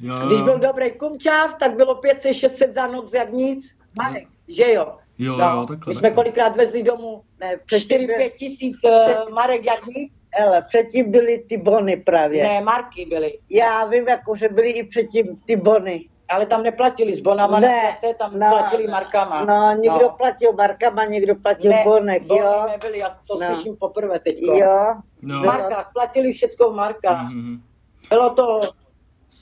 Jo, 0.00 0.14
Když 0.26 0.42
byl 0.42 0.58
dobrý 0.58 0.90
kumčáv, 0.90 1.54
tak 1.54 1.76
bylo 1.76 1.94
500-600 1.94 2.70
za 2.70 2.86
noc 2.86 3.14
jak 3.14 3.32
nic. 3.32 3.76
Marek, 3.96 4.28
že 4.48 4.72
jo? 4.72 4.96
Jo, 5.18 5.36
No, 5.36 5.50
jo, 5.50 5.66
takhle. 5.66 5.90
My 5.90 5.94
jsme 5.94 6.10
kolikrát 6.10 6.56
vezli 6.56 6.82
domů 6.82 7.22
Ne, 7.40 7.56
předtím 7.66 7.98
4-5 8.00 8.06
byl- 8.06 8.30
tisíc 8.38 8.78
před- 8.78 9.18
uh, 9.28 9.34
marek 9.34 9.66
jak 9.66 9.86
nic. 9.86 10.12
Hele, 10.34 10.62
předtím 10.68 11.10
byly 11.10 11.38
ty 11.48 11.56
bony 11.56 11.96
právě. 11.96 12.44
Ne, 12.44 12.60
marky 12.60 13.06
byly. 13.06 13.38
Já 13.50 13.84
vím, 13.86 14.08
jako, 14.08 14.36
že 14.36 14.48
byly 14.48 14.70
i 14.70 14.86
předtím 14.86 15.26
ty 15.46 15.56
bony. 15.56 16.08
Ale 16.28 16.46
tam 16.46 16.62
neplatili 16.62 17.12
s 17.12 17.20
bonama 17.20 17.60
Ne, 17.60 17.80
trase, 17.82 18.14
tam 18.18 18.38
no, 18.38 18.46
platili 18.50 18.86
markama. 18.86 19.44
No, 19.44 19.72
někdo 19.80 20.08
platil 20.18 20.52
markama, 20.52 21.04
někdo 21.04 21.34
platil 21.34 21.70
ne, 21.70 21.82
bonech, 21.84 22.22
bony 22.26 22.40
jo. 22.40 22.66
nebyly, 22.70 22.98
já 22.98 23.08
to 23.08 23.38
No. 23.40 23.46
slyším 23.46 23.76
poprvé 23.76 24.18
teď. 24.18 24.36
Jo. 24.42 24.94
No. 25.22 25.42
V 25.42 25.44
markách, 25.46 25.90
platili 25.92 26.32
všechno 26.32 26.70
v 26.70 26.74
markách. 26.76 27.28
Mhm. 27.30 27.62
Bylo 28.10 28.30
to 28.30 28.60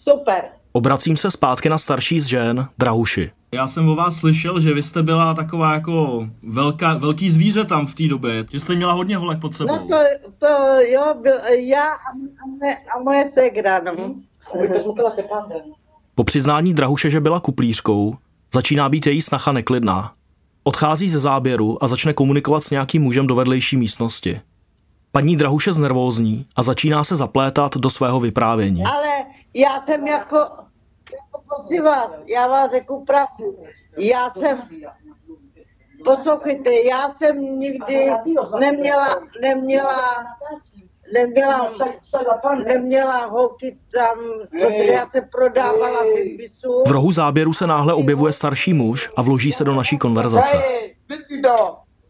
super. 0.03 0.45
Obracím 0.73 1.17
se 1.17 1.31
zpátky 1.31 1.69
na 1.69 1.79
starší 1.79 2.21
z 2.21 2.27
žen, 2.27 2.69
Drahuši. 2.79 3.31
Já 3.53 3.69
jsem 3.69 3.89
o 3.89 3.97
vás 3.97 4.17
slyšel, 4.17 4.61
že 4.61 4.75
vy 4.75 4.83
jste 4.83 5.03
byla 5.03 5.35
taková 5.35 5.75
jako 5.75 6.27
velká, 6.43 6.95
velký 6.95 7.31
zvíře 7.31 7.65
tam 7.65 7.87
v 7.87 7.95
té 7.95 8.09
době, 8.09 8.45
že 8.53 8.61
jste 8.61 8.75
měla 8.75 8.93
hodně 8.93 9.17
holek 9.17 9.41
pod 9.41 9.55
sebou. 9.57 9.73
No 9.73 9.79
to, 9.79 9.97
to 10.39 10.47
jo, 10.93 11.15
byl, 11.23 11.35
já 11.59 11.83
a, 11.83 12.11
a, 12.45 12.47
moje, 12.59 12.77
a 12.77 13.03
moje 13.05 13.31
ségra, 13.31 13.81
no. 13.81 14.15
Po 16.15 16.25
přiznání 16.25 16.75
Drahuše, 16.75 17.11
že 17.11 17.21
byla 17.21 17.41
kuplířkou, 17.41 18.17
začíná 18.55 18.89
být 18.89 19.07
její 19.07 19.23
snacha 19.23 19.53
neklidná. 19.53 20.13
Odchází 20.65 21.09
ze 21.09 21.21
záběru 21.21 21.85
a 21.85 21.89
začne 21.89 22.13
komunikovat 22.13 22.65
s 22.65 22.71
nějakým 22.71 23.03
mužem 23.03 23.27
do 23.27 23.35
vedlejší 23.35 23.77
místnosti. 23.77 24.41
Paní 25.13 25.37
Drahuše 25.37 25.73
znervózní 25.73 26.47
a 26.57 26.63
začíná 26.63 27.05
se 27.05 27.17
zaplétat 27.17 27.77
do 27.77 27.91
svého 27.91 28.21
vyprávění. 28.21 28.83
Ale 28.85 29.25
já 29.55 29.81
jsem 29.81 30.07
jako, 30.07 30.37
jako 31.13 31.43
prosím 31.49 31.85
vás, 31.85 32.11
já 32.27 32.47
vám 32.47 32.71
řeknu 32.71 33.05
pravdu. 33.05 33.59
Já 33.99 34.31
jsem, 34.31 34.63
poslouchejte, 36.05 36.71
já 36.89 37.11
jsem 37.11 37.59
nikdy 37.59 38.11
neměla, 38.61 39.21
neměla, 39.43 40.25
neměla, 41.15 41.71
neměla 42.67 43.27
holky 43.27 43.79
tam, 43.95 44.19
protože 44.51 44.87
já 44.87 45.11
se 45.11 45.21
prodávala 45.21 46.03
v 46.03 46.19
Ibisu. 46.19 46.85
V 46.87 46.91
rohu 46.91 47.13
záběru 47.13 47.53
se 47.53 47.67
náhle 47.67 47.95
objevuje 47.95 48.33
starší 48.33 48.75
muž 48.75 49.11
a 49.17 49.23
vloží 49.23 49.53
se 49.53 49.65
do 49.65 49.75
naší 49.75 49.99
konverzace. 49.99 50.57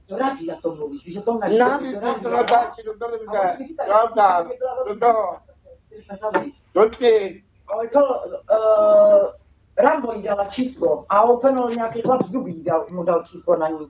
Do 0.08 0.18
radí 0.18 0.46
na 0.46 0.54
to 0.62 0.74
mluvíš, 0.74 1.04
víš, 1.04 1.14
že 1.14 1.20
to 1.20 1.32
No. 1.32 1.80
To 2.22 2.30
natáčí 2.30 2.82
do 2.84 2.94
televize. 2.98 3.64
Ráda, 3.88 4.48
do 4.88 4.98
toho. 5.00 5.36
Dočky. 6.74 7.42
Ale 7.74 7.88
to, 7.88 7.98
uh, 8.00 9.26
Rambo 9.78 10.12
jí 10.12 10.22
dala 10.22 10.44
číslo 10.44 11.04
a 11.08 11.22
openul 11.22 11.70
nějaký 11.76 12.00
chlap 12.02 12.22
z 12.26 12.30
Dubí 12.30 12.62
dal, 12.62 12.86
mu 12.92 13.02
dal 13.02 13.22
číslo 13.30 13.56
na 13.56 13.68
ní. 13.68 13.86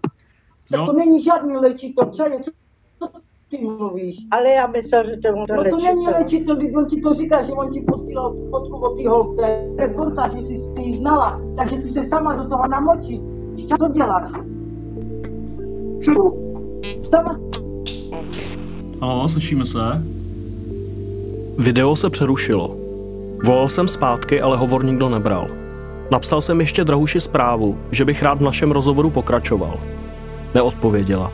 Tak 0.71 0.87
to 0.87 0.93
není 0.93 1.23
žádný 1.23 1.57
léčitel, 1.57 2.05
čaje, 2.05 2.41
co, 2.41 2.51
co 2.99 3.09
ty 3.51 3.59
mluvíš? 3.65 4.17
Ale 4.31 4.51
já 4.51 4.67
myslel, 4.67 5.05
že 5.05 5.17
to 5.17 5.33
může 5.33 5.53
No 5.53 5.65
to 5.65 5.77
není 5.77 5.87
léčitel. 6.07 6.13
léčitel, 6.21 6.57
když 6.57 6.75
on 6.75 6.87
ti 6.87 7.01
to 7.01 7.15
říká, 7.15 7.43
že 7.43 7.53
on 7.53 7.71
ti 7.71 7.81
posílal 7.81 8.33
tu 8.35 8.45
fotku 8.51 8.77
od 8.77 8.97
té 8.97 9.09
holce, 9.09 9.65
konca, 9.97 10.29
že 10.29 10.37
jsi 10.37 10.55
si 10.55 10.83
ji 10.83 10.95
znala, 10.95 11.41
takže 11.57 11.77
ty 11.77 11.89
se 11.89 12.05
sama 12.05 12.37
do 12.37 12.49
toho 12.49 12.69
namočíš. 12.69 13.19
Co 13.69 13.77
to 13.77 13.89
děláš? 13.89 14.29
Sama 17.11 17.39
Ano, 19.01 19.29
slyšíme 19.29 19.67
se. 19.67 19.79
Video 21.59 21.97
se 21.97 22.11
přerušilo. 22.11 22.77
Volal 23.45 23.69
jsem 23.69 23.89
zpátky, 23.89 24.41
ale 24.41 24.57
hovor 24.57 24.85
nikdo 24.85 25.09
nebral. 25.09 25.49
Napsal 26.13 26.41
jsem 26.41 26.61
ještě 26.61 26.85
Drahuši 26.85 27.21
zprávu, 27.21 27.79
že 27.91 28.05
bych 28.05 28.23
rád 28.23 28.39
v 28.39 28.45
našem 28.45 28.71
rozhovoru 28.71 29.11
pokračoval. 29.11 29.81
Neodpověděla. 30.55 31.33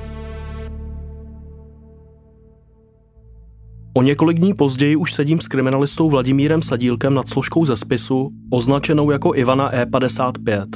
O 3.96 4.02
několik 4.02 4.38
dní 4.38 4.54
později 4.54 4.96
už 4.96 5.12
sedím 5.12 5.40
s 5.40 5.48
kriminalistou 5.48 6.10
Vladimírem 6.10 6.62
Sadílkem 6.62 7.14
nad 7.14 7.28
složkou 7.28 7.64
ze 7.64 7.76
spisu, 7.76 8.30
označenou 8.50 9.10
jako 9.10 9.34
Ivana 9.34 9.72
E55. 9.72 10.66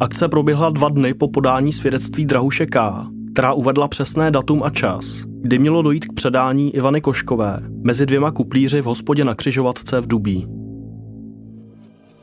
Akce 0.00 0.28
proběhla 0.28 0.70
dva 0.70 0.88
dny 0.88 1.14
po 1.14 1.28
podání 1.28 1.72
svědectví 1.72 2.24
Drahuše 2.24 2.66
K., 2.66 3.06
která 3.32 3.52
uvedla 3.52 3.88
přesné 3.88 4.30
datum 4.30 4.62
a 4.62 4.70
čas, 4.70 5.24
kdy 5.42 5.58
mělo 5.58 5.82
dojít 5.82 6.04
k 6.04 6.12
předání 6.12 6.76
Ivany 6.76 7.00
Koškové 7.00 7.60
mezi 7.84 8.06
dvěma 8.06 8.30
kuplíři 8.30 8.80
v 8.80 8.84
hospodě 8.84 9.24
na 9.24 9.34
křižovatce 9.34 10.00
v 10.00 10.06
Dubí. 10.06 10.46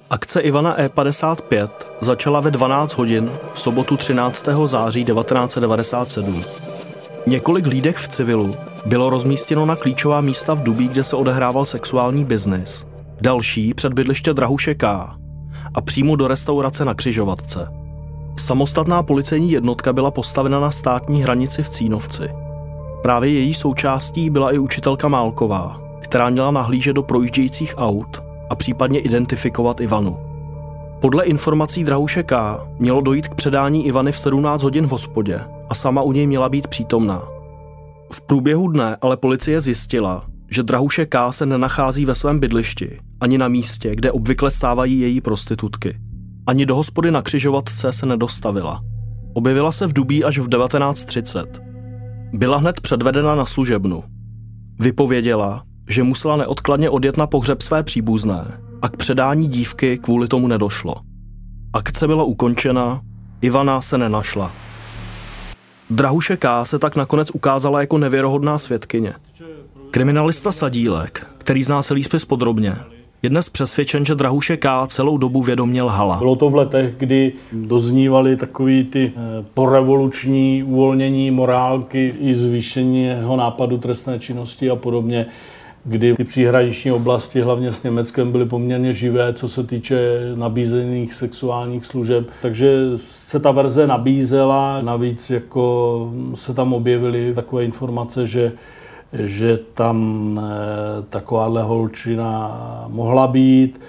Akce 0.09 0.41
Ivana 0.41 0.77
E55 0.77 1.69
začala 2.01 2.39
ve 2.39 2.51
12 2.51 2.93
hodin 2.93 3.29
v 3.53 3.59
sobotu 3.59 3.97
13. 3.97 4.47
září 4.65 5.05
1997. 5.05 6.43
Několik 7.27 7.65
lídek 7.65 7.97
v 7.97 8.07
civilu 8.07 8.55
bylo 8.85 9.09
rozmístěno 9.09 9.65
na 9.65 9.75
klíčová 9.75 10.21
místa 10.21 10.53
v 10.53 10.63
Dubí, 10.63 10.87
kde 10.87 11.03
se 11.03 11.15
odehrával 11.15 11.65
sexuální 11.65 12.25
biznis. 12.25 12.85
Další 13.21 13.73
před 13.73 13.93
bydliště 13.93 14.33
Drahuše 14.33 14.75
K. 14.75 14.87
a 15.73 15.81
přímo 15.81 16.15
do 16.15 16.27
restaurace 16.27 16.85
na 16.85 16.93
křižovatce. 16.93 17.86
Samostatná 18.39 19.03
policejní 19.03 19.51
jednotka 19.51 19.93
byla 19.93 20.11
postavena 20.11 20.59
na 20.59 20.71
státní 20.71 21.23
hranici 21.23 21.63
v 21.63 21.69
Cínovci. 21.69 22.29
Právě 23.01 23.31
její 23.31 23.53
součástí 23.53 24.29
byla 24.29 24.51
i 24.51 24.57
učitelka 24.57 25.07
Málková, 25.07 25.81
která 25.99 26.29
měla 26.29 26.51
nahlížet 26.51 26.93
do 26.93 27.03
projíždějících 27.03 27.73
aut 27.77 28.23
a 28.49 28.55
případně 28.55 28.99
identifikovat 28.99 29.81
Ivanu. 29.81 30.17
Podle 31.01 31.25
informací 31.25 31.83
Drahuše 31.83 32.23
K. 32.23 32.59
mělo 32.79 33.01
dojít 33.01 33.27
k 33.27 33.35
předání 33.35 33.85
Ivany 33.85 34.11
v 34.11 34.17
17 34.17 34.63
hodin 34.63 34.87
v 34.87 34.89
hospodě 34.89 35.39
a 35.69 35.75
sama 35.75 36.01
u 36.01 36.11
něj 36.11 36.27
měla 36.27 36.49
být 36.49 36.67
přítomná. 36.67 37.23
V 38.13 38.21
průběhu 38.21 38.67
dne 38.67 38.97
ale 39.01 39.17
policie 39.17 39.61
zjistila, 39.61 40.25
že 40.49 40.63
Drahuše 40.63 41.05
K. 41.05 41.31
se 41.31 41.45
nenachází 41.45 42.05
ve 42.05 42.15
svém 42.15 42.39
bydlišti, 42.39 42.99
ani 43.21 43.37
na 43.37 43.47
místě, 43.47 43.95
kde 43.95 44.11
obvykle 44.11 44.51
stávají 44.51 44.99
její 44.99 45.21
prostitutky. 45.21 46.06
Ani 46.47 46.65
do 46.65 46.75
hospody 46.75 47.11
na 47.11 47.21
křižovatce 47.21 47.93
se 47.93 48.05
nedostavila. 48.05 48.81
Objevila 49.33 49.71
se 49.71 49.87
v 49.87 49.93
Dubí 49.93 50.23
až 50.23 50.37
v 50.37 50.49
19.30. 50.49 51.45
Byla 52.33 52.57
hned 52.57 52.81
předvedena 52.81 53.35
na 53.35 53.45
služebnu. 53.45 54.03
Vypověděla, 54.79 55.63
že 55.89 56.03
musela 56.03 56.35
neodkladně 56.35 56.89
odjet 56.89 57.17
na 57.17 57.27
pohřeb 57.27 57.61
své 57.61 57.83
příbuzné 57.83 58.59
a 58.81 58.89
k 58.89 58.97
předání 58.97 59.47
dívky 59.47 59.97
kvůli 59.97 60.27
tomu 60.27 60.47
nedošlo. 60.47 60.95
Akce 61.73 62.07
byla 62.07 62.23
ukončena, 62.23 63.01
Ivana 63.41 63.81
se 63.81 63.97
nenašla. 63.97 64.51
Drahuše 65.89 66.37
K. 66.37 66.65
se 66.65 66.79
tak 66.79 66.95
nakonec 66.95 67.31
ukázala 67.33 67.81
jako 67.81 67.97
nevěrohodná 67.97 68.57
svědkyně. 68.57 69.13
Kriminalista 69.91 70.51
Sadílek, 70.51 71.27
který 71.37 71.63
zná 71.63 71.83
celý 71.83 72.03
spis 72.03 72.25
podrobně, 72.25 72.75
je 73.23 73.29
dnes 73.29 73.49
přesvědčen, 73.49 74.05
že 74.05 74.15
Drahuše 74.15 74.57
K. 74.57 74.87
celou 74.87 75.17
dobu 75.17 75.41
vědomě 75.41 75.83
lhala. 75.83 76.17
Bylo 76.17 76.35
to 76.35 76.49
v 76.49 76.55
letech, 76.55 76.95
kdy 76.97 77.33
doznívaly 77.51 78.37
takový 78.37 78.83
ty 78.83 79.11
eh, 79.15 79.45
porevoluční 79.53 80.63
uvolnění 80.63 81.31
morálky 81.31 82.13
i 82.19 82.35
zvýšení 82.35 83.03
jeho 83.03 83.35
nápadu 83.35 83.77
trestné 83.77 84.19
činnosti 84.19 84.69
a 84.69 84.75
podobně 84.75 85.25
kdy 85.87 86.13
ty 86.13 86.23
příhraniční 86.23 86.91
oblasti, 86.91 87.41
hlavně 87.41 87.71
s 87.71 87.83
Německem, 87.83 88.31
byly 88.31 88.45
poměrně 88.45 88.93
živé, 88.93 89.33
co 89.33 89.49
se 89.49 89.63
týče 89.63 89.97
nabízených 90.35 91.13
sexuálních 91.13 91.85
služeb. 91.85 92.29
Takže 92.41 92.77
se 92.95 93.39
ta 93.39 93.51
verze 93.51 93.87
nabízela, 93.87 94.81
navíc 94.81 95.29
jako 95.29 96.11
se 96.33 96.53
tam 96.53 96.73
objevily 96.73 97.33
takové 97.33 97.65
informace, 97.65 98.27
že 98.27 98.51
že 99.13 99.59
tam 99.73 100.39
eh, 100.39 101.03
takováhle 101.09 101.63
holčina 101.63 102.57
mohla 102.87 103.27
být, 103.27 103.79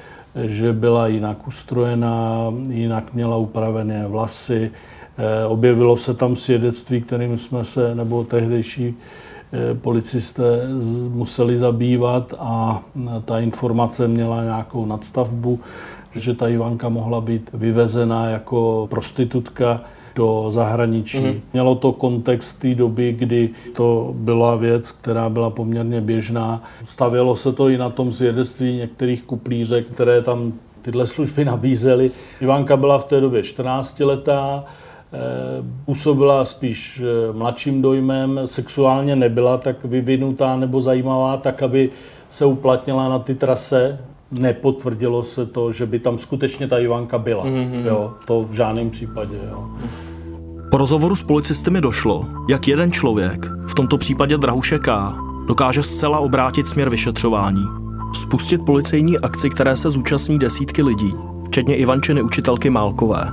že 0.44 0.72
byla 0.72 1.06
jinak 1.06 1.46
ustrojená, 1.46 2.52
jinak 2.68 3.14
měla 3.14 3.36
upravené 3.36 4.06
vlasy. 4.06 4.70
Eh, 5.18 5.46
objevilo 5.46 5.96
se 5.96 6.14
tam 6.14 6.36
svědectví, 6.36 7.00
kterým 7.00 7.36
jsme 7.36 7.64
se, 7.64 7.94
nebo 7.94 8.24
tehdejší 8.24 8.94
eh, 9.52 9.74
policisté 9.74 10.44
museli 11.08 11.56
zabývat 11.56 12.34
a 12.38 12.82
ta 13.24 13.38
informace 13.38 14.08
měla 14.08 14.44
nějakou 14.44 14.86
nadstavbu, 14.86 15.60
že 16.14 16.34
ta 16.34 16.48
Ivanka 16.48 16.88
mohla 16.88 17.20
být 17.20 17.50
vyvezena 17.54 18.26
jako 18.26 18.86
prostitutka 18.90 19.80
do 20.18 20.44
zahraničí. 20.48 21.18
Mm-hmm. 21.18 21.40
Mělo 21.52 21.74
to 21.74 21.92
kontext 21.92 22.60
té 22.60 22.74
doby, 22.74 23.12
kdy 23.12 23.50
to 23.72 24.10
byla 24.16 24.56
věc, 24.56 24.92
která 24.92 25.28
byla 25.28 25.50
poměrně 25.50 26.00
běžná. 26.00 26.62
Stavělo 26.84 27.36
se 27.36 27.52
to 27.52 27.68
i 27.68 27.78
na 27.78 27.90
tom 27.90 28.12
svědectví 28.12 28.76
některých 28.76 29.22
kuplířek, 29.22 29.86
které 29.86 30.22
tam 30.22 30.52
tyhle 30.82 31.06
služby 31.06 31.44
nabízely. 31.54 32.10
Ivanka 32.40 32.76
byla 32.76 32.98
v 32.98 33.04
té 33.04 33.20
době 33.20 33.42
14 33.42 34.00
letá, 34.00 34.64
eh, 34.64 35.18
působila 35.84 36.44
spíš 36.44 37.02
eh, 37.02 37.32
mladším 37.32 37.82
dojmem, 37.82 38.40
sexuálně 38.44 39.16
nebyla 39.16 39.58
tak 39.58 39.84
vyvinutá 39.84 40.56
nebo 40.56 40.80
zajímavá, 40.80 41.36
tak 41.36 41.62
aby 41.62 41.90
se 42.28 42.44
uplatnila 42.44 43.08
na 43.08 43.18
ty 43.18 43.34
trase. 43.34 43.98
Nepotvrdilo 44.30 45.22
se 45.22 45.46
to, 45.46 45.72
že 45.72 45.86
by 45.86 45.98
tam 45.98 46.18
skutečně 46.18 46.68
ta 46.68 46.78
Ivanka 46.78 47.18
byla. 47.18 47.44
Mm-hmm. 47.44 47.86
Jo, 47.86 48.12
to 48.26 48.42
v 48.42 48.52
žádném 48.52 48.90
případě. 48.90 49.36
Jo. 49.50 49.68
Po 50.70 50.78
rozhovoru 50.78 51.16
s 51.16 51.22
policisty 51.22 51.70
mi 51.70 51.80
došlo, 51.80 52.26
jak 52.48 52.68
jeden 52.68 52.92
člověk, 52.92 53.46
v 53.66 53.74
tomto 53.74 53.98
případě 53.98 54.38
Drahuše 54.38 54.78
K., 54.78 55.14
dokáže 55.46 55.82
zcela 55.82 56.18
obrátit 56.18 56.68
směr 56.68 56.90
vyšetřování. 56.90 57.64
Spustit 58.12 58.64
policejní 58.64 59.18
akci, 59.18 59.50
které 59.50 59.76
se 59.76 59.90
zúčastní 59.90 60.38
desítky 60.38 60.82
lidí, 60.82 61.14
včetně 61.46 61.76
Ivančiny 61.76 62.22
učitelky 62.22 62.70
Málkové. 62.70 63.32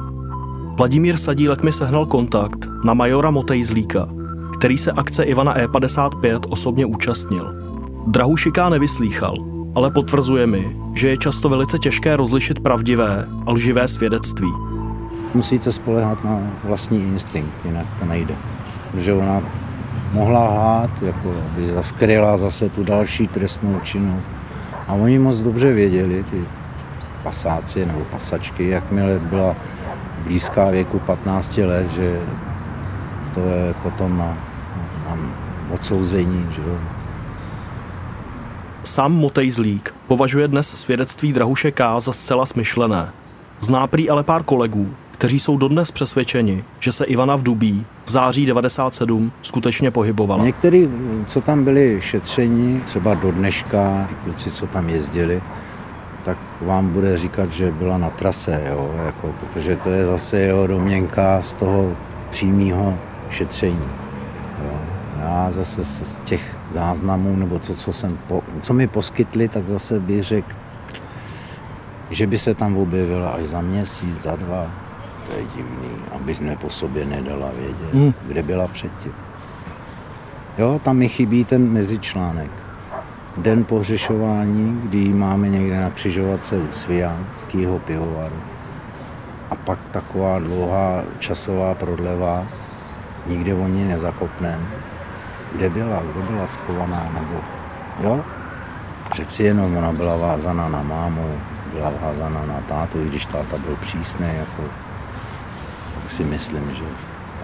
Vladimír 0.77 1.17
Sadílek 1.17 1.63
mi 1.63 1.71
sehnal 1.71 2.05
kontakt 2.05 2.69
na 2.83 2.93
majora 2.93 3.31
Motejzlíka, 3.31 4.07
který 4.57 4.77
se 4.77 4.91
akce 4.91 5.23
Ivana 5.23 5.57
E55 5.57 6.39
osobně 6.49 6.85
účastnil. 6.85 7.53
Drahušika 8.07 8.69
nevyslýchal, 8.69 9.35
ale 9.75 9.91
potvrzuje 9.91 10.47
mi, 10.47 10.77
že 10.93 11.09
je 11.09 11.17
často 11.17 11.49
velice 11.49 11.79
těžké 11.79 12.15
rozlišit 12.15 12.59
pravdivé 12.59 13.27
a 13.45 13.51
lživé 13.51 13.87
svědectví 13.87 14.74
musíte 15.35 15.71
spolehat 15.71 16.23
na 16.23 16.39
vlastní 16.63 17.03
instinkt, 17.03 17.65
jinak 17.65 17.85
to 17.99 18.05
nejde. 18.05 18.35
Protože 18.91 19.13
ona 19.13 19.41
mohla 20.11 20.49
lhát, 20.49 21.01
jako 21.01 21.35
aby 21.51 21.73
zaskryla 21.73 22.37
zase 22.37 22.69
tu 22.69 22.83
další 22.83 23.27
trestnou 23.27 23.79
činnost. 23.79 24.27
A 24.87 24.93
oni 24.93 25.19
moc 25.19 25.37
dobře 25.37 25.73
věděli, 25.73 26.23
ty 26.23 26.45
pasáci 27.23 27.85
nebo 27.85 27.99
pasačky, 27.99 28.69
jakmile 28.69 29.19
byla 29.19 29.55
blízká 30.23 30.69
věku 30.69 30.99
15 30.99 31.57
let, 31.57 31.91
že 31.91 32.21
to 33.33 33.39
je 33.39 33.73
potom 33.83 34.17
na, 34.17 34.37
na 35.05 35.17
odsouzení. 35.73 36.47
Že. 36.51 36.61
Sám 38.83 39.11
Motejzlík 39.11 39.95
považuje 40.07 40.47
dnes 40.47 40.67
svědectví 40.67 41.33
Drahuše 41.33 41.71
K. 41.71 41.99
za 41.99 42.13
zcela 42.13 42.45
smyšlené. 42.45 43.11
Zná 43.59 43.87
prý 43.87 44.09
ale 44.09 44.23
pár 44.23 44.43
kolegů, 44.43 44.95
kteří 45.15 45.39
jsou 45.39 45.57
dodnes 45.57 45.91
přesvědčeni, 45.91 46.63
že 46.79 46.91
se 46.91 47.05
Ivana 47.05 47.35
v 47.35 47.43
Dubí 47.43 47.85
v 48.05 48.11
září 48.11 48.45
97 48.45 49.31
skutečně 49.41 49.91
pohybovala. 49.91 50.43
Někteří, 50.43 50.89
co 51.27 51.41
tam 51.41 51.63
byli 51.63 51.97
šetření, 52.01 52.81
třeba 52.85 53.13
do 53.13 53.31
dneška, 53.31 54.07
kluci, 54.23 54.51
co 54.51 54.67
tam 54.67 54.89
jezdili, 54.89 55.41
tak 56.23 56.37
vám 56.61 56.89
bude 56.89 57.17
říkat, 57.17 57.51
že 57.51 57.71
byla 57.71 57.97
na 57.97 58.09
trase, 58.09 58.63
jo, 58.69 58.91
jako, 59.05 59.33
protože 59.39 59.75
to 59.75 59.89
je 59.89 60.05
zase 60.05 60.39
jeho 60.39 60.67
domněnka 60.67 61.41
z 61.41 61.53
toho 61.53 61.95
přímého 62.29 62.97
šetření. 63.29 63.89
Jo. 64.63 64.79
Já 65.19 65.51
zase 65.51 65.83
z 65.85 66.21
těch 66.25 66.57
záznamů, 66.71 67.35
nebo 67.35 67.59
to, 67.59 67.73
co, 67.73 67.93
jsem 67.93 68.17
po, 68.27 68.43
co 68.61 68.73
mi 68.73 68.87
poskytli, 68.87 69.47
tak 69.47 69.69
zase 69.69 69.99
bych 69.99 70.23
řekl, 70.23 70.55
že 72.09 72.27
by 72.27 72.37
se 72.37 72.53
tam 72.53 72.77
objevila 72.77 73.29
až 73.29 73.43
za 73.45 73.61
měsíc, 73.61 74.21
za 74.21 74.35
dva, 74.35 74.84
to 75.27 75.37
je 75.37 75.43
divný, 75.55 75.89
abys 76.15 76.39
mě 76.39 76.57
po 76.57 76.69
sobě 76.69 77.05
nedala 77.05 77.49
vědět, 77.57 77.93
hmm. 77.93 78.13
kde 78.27 78.43
byla 78.43 78.67
předtím. 78.67 79.13
Jo, 80.57 80.79
tam 80.83 80.97
mi 80.97 81.09
chybí 81.09 81.45
ten 81.45 81.71
mezičlánek. 81.71 82.51
Den 83.37 83.63
pohřešování, 83.63 84.81
kdy 84.83 85.13
máme 85.13 85.49
někde 85.49 85.81
na 85.81 85.89
křižovatce 85.89 86.57
u 86.57 86.71
Svijanského 86.71 87.79
pivovaru. 87.79 88.35
A 89.51 89.55
pak 89.55 89.79
taková 89.91 90.39
dlouhá 90.39 91.03
časová 91.19 91.75
prodleva, 91.75 92.43
nikde 93.27 93.53
o 93.53 93.67
ní 93.67 93.85
nezakopnem. 93.85 94.67
Kde 95.55 95.69
byla, 95.69 96.03
kde 96.13 96.21
byla 96.21 96.47
skovaná, 96.47 97.11
nebo 97.13 97.41
jo? 98.03 98.21
Přeci 99.09 99.43
jenom 99.43 99.77
ona 99.77 99.91
byla 99.91 100.15
vázaná 100.15 100.69
na 100.69 100.83
mámu, 100.83 101.35
byla 101.73 101.91
vázaná 102.01 102.45
na 102.45 102.61
tátu, 102.67 103.01
i 103.01 103.07
když 103.07 103.25
táta 103.25 103.57
byl 103.57 103.75
přísný, 103.75 104.27
jako 104.37 104.63
tak 106.05 106.11
si 106.11 106.23
myslím, 106.23 106.63
že 106.77 106.83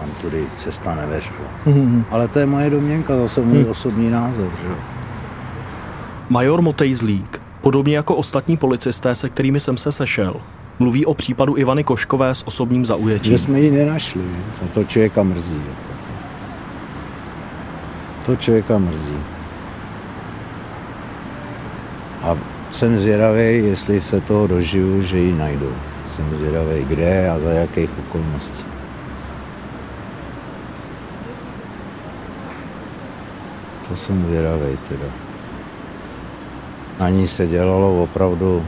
tam 0.00 0.08
tudy 0.22 0.46
cesta 0.56 0.94
nevešla. 0.94 1.46
Mm-hmm. 1.66 2.04
Ale 2.10 2.28
to 2.28 2.38
je 2.38 2.46
moje 2.46 2.70
domněnka, 2.70 3.16
zase 3.16 3.40
můj 3.40 3.58
mm. 3.58 3.70
osobní 3.70 4.10
názor. 4.10 4.50
Že? 4.62 4.74
Major 6.28 6.62
Motejzlík, 6.62 7.42
podobně 7.60 7.96
jako 7.96 8.16
ostatní 8.16 8.56
policisté, 8.56 9.14
se 9.14 9.28
kterými 9.28 9.60
jsem 9.60 9.76
se 9.76 9.92
sešel, 9.92 10.36
mluví 10.78 11.06
o 11.06 11.14
případu 11.14 11.56
Ivany 11.56 11.84
Koškové 11.84 12.34
s 12.34 12.46
osobním 12.46 12.86
zaujetím. 12.86 13.32
Že 13.32 13.38
jsme 13.38 13.60
ji 13.60 13.70
nenašli, 13.70 14.22
a 14.64 14.68
to 14.74 14.84
člověka 14.84 15.22
mrzí. 15.22 15.56
Jako 15.68 15.92
to 18.26 18.36
člověka 18.36 18.78
mrzí. 18.78 19.16
A 22.22 22.38
jsem 22.72 22.98
zvědavý, 22.98 23.66
jestli 23.66 24.00
se 24.00 24.20
toho 24.20 24.46
dožiju, 24.46 25.02
že 25.02 25.18
ji 25.18 25.32
najdu. 25.32 25.72
Jsem 26.12 26.36
zvědavý, 26.36 26.84
kde 26.84 27.30
a 27.30 27.38
za 27.38 27.50
jakých 27.50 27.90
okolností. 27.98 28.64
To 33.88 33.96
jsem 33.96 34.26
zvědavý 34.26 34.78
teda. 34.88 35.06
Na 37.00 37.08
ní 37.08 37.28
se 37.28 37.46
dělalo 37.46 38.02
opravdu 38.02 38.64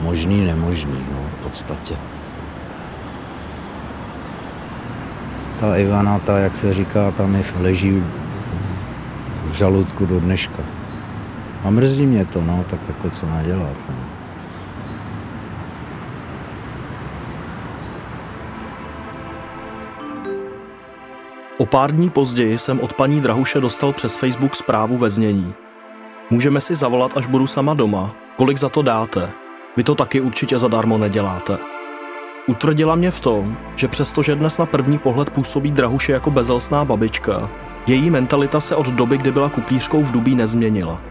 možný, 0.00 0.46
nemožný, 0.46 1.04
no, 1.12 1.18
v 1.40 1.44
podstatě. 1.44 1.94
Ta 5.60 5.76
Ivana, 5.76 6.18
ta, 6.18 6.38
jak 6.38 6.56
se 6.56 6.74
říká, 6.74 7.10
tam 7.10 7.34
je 7.34 7.44
leží 7.60 8.02
v 9.50 9.52
žaludku 9.52 10.06
do 10.06 10.20
dneška. 10.20 10.62
A 11.64 11.70
mrzí 11.70 12.06
mě 12.06 12.24
to, 12.24 12.40
no, 12.40 12.64
tak 12.70 12.80
jako 12.88 13.10
co 13.10 13.26
nadělat. 13.26 13.76
No. 13.88 14.13
O 21.58 21.66
pár 21.66 21.92
dní 21.92 22.10
později 22.10 22.58
jsem 22.58 22.80
od 22.80 22.92
paní 22.92 23.20
Drahuše 23.20 23.60
dostal 23.60 23.92
přes 23.92 24.16
Facebook 24.16 24.54
zprávu 24.54 24.98
ve 24.98 25.10
znění. 25.10 25.54
Můžeme 26.30 26.60
si 26.60 26.74
zavolat, 26.74 27.16
až 27.16 27.26
budu 27.26 27.46
sama 27.46 27.74
doma. 27.74 28.14
Kolik 28.36 28.58
za 28.58 28.68
to 28.68 28.82
dáte? 28.82 29.32
Vy 29.76 29.82
to 29.82 29.94
taky 29.94 30.20
určitě 30.20 30.58
zadarmo 30.58 30.98
neděláte. 30.98 31.58
Utvrdila 32.46 32.94
mě 32.94 33.10
v 33.10 33.20
tom, 33.20 33.56
že 33.76 33.88
přestože 33.88 34.34
dnes 34.34 34.58
na 34.58 34.66
první 34.66 34.98
pohled 34.98 35.30
působí 35.30 35.70
Drahuše 35.70 36.12
jako 36.12 36.30
bezelstná 36.30 36.84
babička, 36.84 37.50
její 37.86 38.10
mentalita 38.10 38.60
se 38.60 38.76
od 38.76 38.88
doby, 38.88 39.18
kdy 39.18 39.32
byla 39.32 39.48
kupířkou 39.48 40.02
v 40.02 40.12
Dubí 40.12 40.34
nezměnila. 40.34 41.02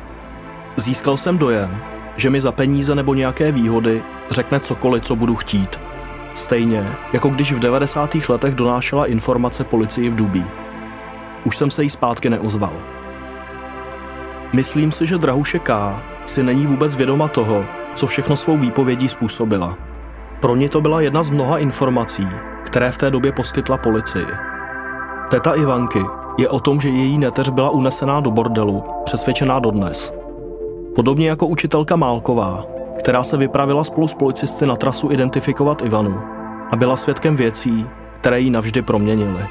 Získal 0.75 1.17
jsem 1.17 1.37
dojem, 1.37 1.83
že 2.15 2.29
mi 2.29 2.41
za 2.41 2.51
peníze 2.51 2.95
nebo 2.95 3.13
nějaké 3.13 3.51
výhody 3.51 4.03
řekne 4.31 4.59
cokoliv, 4.59 5.03
co 5.03 5.15
budu 5.15 5.35
chtít. 5.35 5.82
Stejně, 6.33 6.95
jako 7.13 7.29
když 7.29 7.53
v 7.53 7.59
90. 7.59 8.15
letech 8.29 8.55
donášela 8.55 9.05
informace 9.05 9.63
policii 9.63 10.09
v 10.09 10.15
Dubí. 10.15 10.45
Už 11.45 11.57
jsem 11.57 11.69
se 11.69 11.83
jí 11.83 11.89
zpátky 11.89 12.29
neozval. 12.29 12.73
Myslím 14.53 14.91
si, 14.91 15.05
že 15.05 15.17
Drahuše 15.17 15.59
K. 15.59 16.01
si 16.25 16.43
není 16.43 16.65
vůbec 16.65 16.95
vědoma 16.95 17.27
toho, 17.27 17.65
co 17.95 18.07
všechno 18.07 18.37
svou 18.37 18.57
výpovědí 18.57 19.09
způsobila. 19.09 19.77
Pro 20.41 20.55
ně 20.55 20.69
to 20.69 20.81
byla 20.81 21.01
jedna 21.01 21.23
z 21.23 21.29
mnoha 21.29 21.57
informací, 21.57 22.27
které 22.63 22.91
v 22.91 22.97
té 22.97 23.11
době 23.11 23.31
poskytla 23.31 23.77
policii. 23.77 24.27
Teta 25.29 25.53
Ivanky 25.53 26.01
je 26.37 26.49
o 26.49 26.59
tom, 26.59 26.79
že 26.79 26.89
její 26.89 27.17
neteř 27.17 27.49
byla 27.49 27.69
unesená 27.69 28.19
do 28.19 28.31
bordelu, 28.31 28.83
přesvědčená 29.03 29.59
dodnes. 29.59 30.13
Podobně 30.95 31.29
jako 31.29 31.47
učitelka 31.47 31.95
Málková, 31.95 32.72
která 33.03 33.23
se 33.23 33.37
vypravila 33.37 33.83
spolu 33.83 34.07
s 34.07 34.13
policisty 34.13 34.65
na 34.65 34.75
trasu 34.75 35.11
identifikovat 35.11 35.81
Ivanu 35.81 36.21
a 36.71 36.75
byla 36.75 36.97
svědkem 36.97 37.35
věcí, 37.35 37.85
které 38.15 38.39
ji 38.39 38.49
navždy 38.49 38.81
proměnily. 38.81 39.47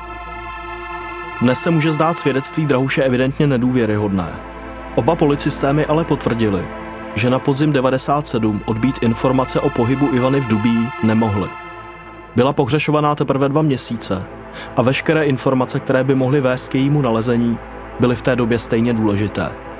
Dnes 1.42 1.60
se 1.60 1.70
může 1.70 1.92
zdát 1.92 2.18
svědectví 2.18 2.66
Drahuše 2.66 3.04
evidentně 3.04 3.46
nedůvěryhodné. 3.46 4.40
Oba 4.94 5.16
policisté 5.16 5.72
mi 5.72 5.86
ale 5.86 6.04
potvrdili, 6.04 6.64
že 7.14 7.30
na 7.30 7.38
podzim 7.38 7.72
97 7.72 8.60
odbít 8.66 8.98
informace 9.02 9.60
o 9.60 9.70
pohybu 9.70 10.08
Ivany 10.12 10.40
v 10.40 10.46
Dubí 10.46 10.88
nemohli. 11.02 11.48
Byla 12.36 12.52
pohřešovaná 12.52 13.14
teprve 13.14 13.48
dva 13.48 13.62
měsíce 13.62 14.24
a 14.76 14.82
veškeré 14.82 15.24
informace, 15.24 15.80
které 15.80 16.04
by 16.04 16.14
mohly 16.14 16.40
vést 16.40 16.68
k 16.68 16.74
jejímu 16.74 17.02
nalezení, 17.02 17.58
byly 18.00 18.16
v 18.16 18.22
té 18.22 18.36
době 18.36 18.58
stejně 18.58 18.92
důležité. 18.92 19.71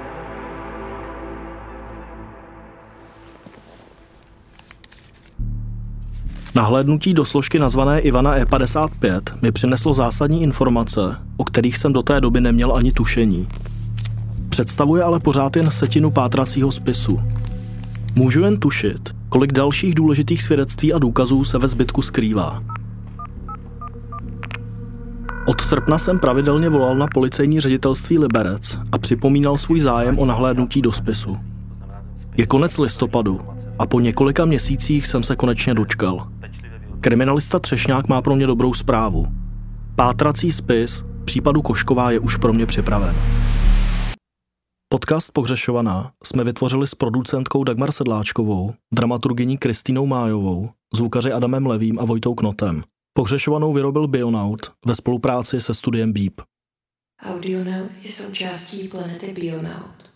Nahlédnutí 6.54 7.14
do 7.14 7.24
složky 7.24 7.58
nazvané 7.58 8.00
Ivana 8.00 8.38
E55 8.38 9.22
mi 9.42 9.52
přineslo 9.52 9.94
zásadní 9.94 10.42
informace, 10.42 11.16
o 11.36 11.44
kterých 11.44 11.76
jsem 11.76 11.92
do 11.92 12.02
té 12.02 12.20
doby 12.20 12.40
neměl 12.40 12.76
ani 12.76 12.92
tušení. 12.92 13.48
Představuje 14.48 15.02
ale 15.02 15.20
pořád 15.20 15.56
jen 15.56 15.70
setinu 15.70 16.10
pátracího 16.10 16.72
spisu. 16.72 17.20
Můžu 18.14 18.44
jen 18.44 18.56
tušit, 18.56 19.14
kolik 19.28 19.52
dalších 19.52 19.94
důležitých 19.94 20.42
svědectví 20.42 20.92
a 20.92 20.98
důkazů 20.98 21.44
se 21.44 21.58
ve 21.58 21.68
zbytku 21.68 22.02
skrývá. 22.02 22.62
Od 25.46 25.60
srpna 25.60 25.98
jsem 25.98 26.18
pravidelně 26.18 26.68
volal 26.68 26.96
na 26.96 27.06
policejní 27.14 27.60
ředitelství 27.60 28.18
Liberec 28.18 28.78
a 28.92 28.98
připomínal 28.98 29.58
svůj 29.58 29.80
zájem 29.80 30.18
o 30.18 30.26
nahlédnutí 30.26 30.82
do 30.82 30.92
spisu. 30.92 31.36
Je 32.36 32.46
konec 32.46 32.78
listopadu 32.78 33.40
a 33.78 33.86
po 33.86 34.00
několika 34.00 34.44
měsících 34.44 35.06
jsem 35.06 35.22
se 35.22 35.36
konečně 35.36 35.74
dočkal. 35.74 36.26
Kriminalista 37.04 37.58
Třešňák 37.58 38.08
má 38.08 38.22
pro 38.22 38.36
mě 38.36 38.46
dobrou 38.46 38.74
zprávu. 38.74 39.26
Pátrací 39.96 40.52
spis 40.52 41.04
případu 41.24 41.62
Košková 41.62 42.10
je 42.10 42.20
už 42.20 42.36
pro 42.36 42.52
mě 42.52 42.66
připraven. 42.66 43.16
Podcast 44.88 45.32
Pohřešovaná 45.32 46.12
jsme 46.24 46.44
vytvořili 46.44 46.86
s 46.86 46.94
producentkou 46.94 47.64
Dagmar 47.64 47.92
Sedláčkovou, 47.92 48.74
dramaturgyní 48.94 49.58
Kristýnou 49.58 50.06
Májovou, 50.06 50.70
zvukaři 50.94 51.32
Adamem 51.32 51.66
Levým 51.66 51.98
a 51.98 52.04
Vojtou 52.04 52.34
Knotem. 52.34 52.82
Pohřešovanou 53.14 53.72
vyrobil 53.72 54.08
Bionaut 54.08 54.72
ve 54.86 54.94
spolupráci 54.94 55.60
se 55.60 55.74
studiem 55.74 56.12
Beep. 56.12 56.40
Audionaut 57.22 57.90
je 58.02 58.12
součástí 58.12 58.88
planety 58.88 59.32
Bionaut. 59.32 60.10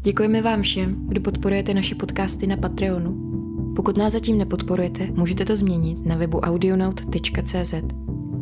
Děkujeme 0.00 0.42
vám 0.42 0.62
všem, 0.62 1.08
kdo 1.08 1.20
podporujete 1.20 1.74
naše 1.74 1.94
podcasty 1.94 2.46
na 2.46 2.56
Patreonu. 2.56 3.37
Pokud 3.78 3.96
nás 3.96 4.12
zatím 4.12 4.38
nepodporujete, 4.38 5.06
můžete 5.14 5.44
to 5.44 5.56
změnit 5.56 6.06
na 6.06 6.16
webu 6.16 6.38
audionaut.cz 6.38 7.74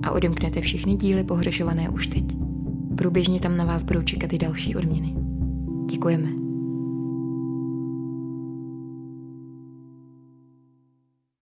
a 0.02 0.10
odemknete 0.10 0.60
všechny 0.60 0.96
díly 0.96 1.24
pohřešované 1.24 1.88
už 1.88 2.06
teď. 2.06 2.24
Průběžně 2.96 3.40
tam 3.40 3.56
na 3.56 3.64
vás 3.64 3.82
budou 3.82 4.02
čekat 4.02 4.32
i 4.32 4.38
další 4.38 4.76
odměny. 4.76 5.14
Děkujeme. 5.90 6.45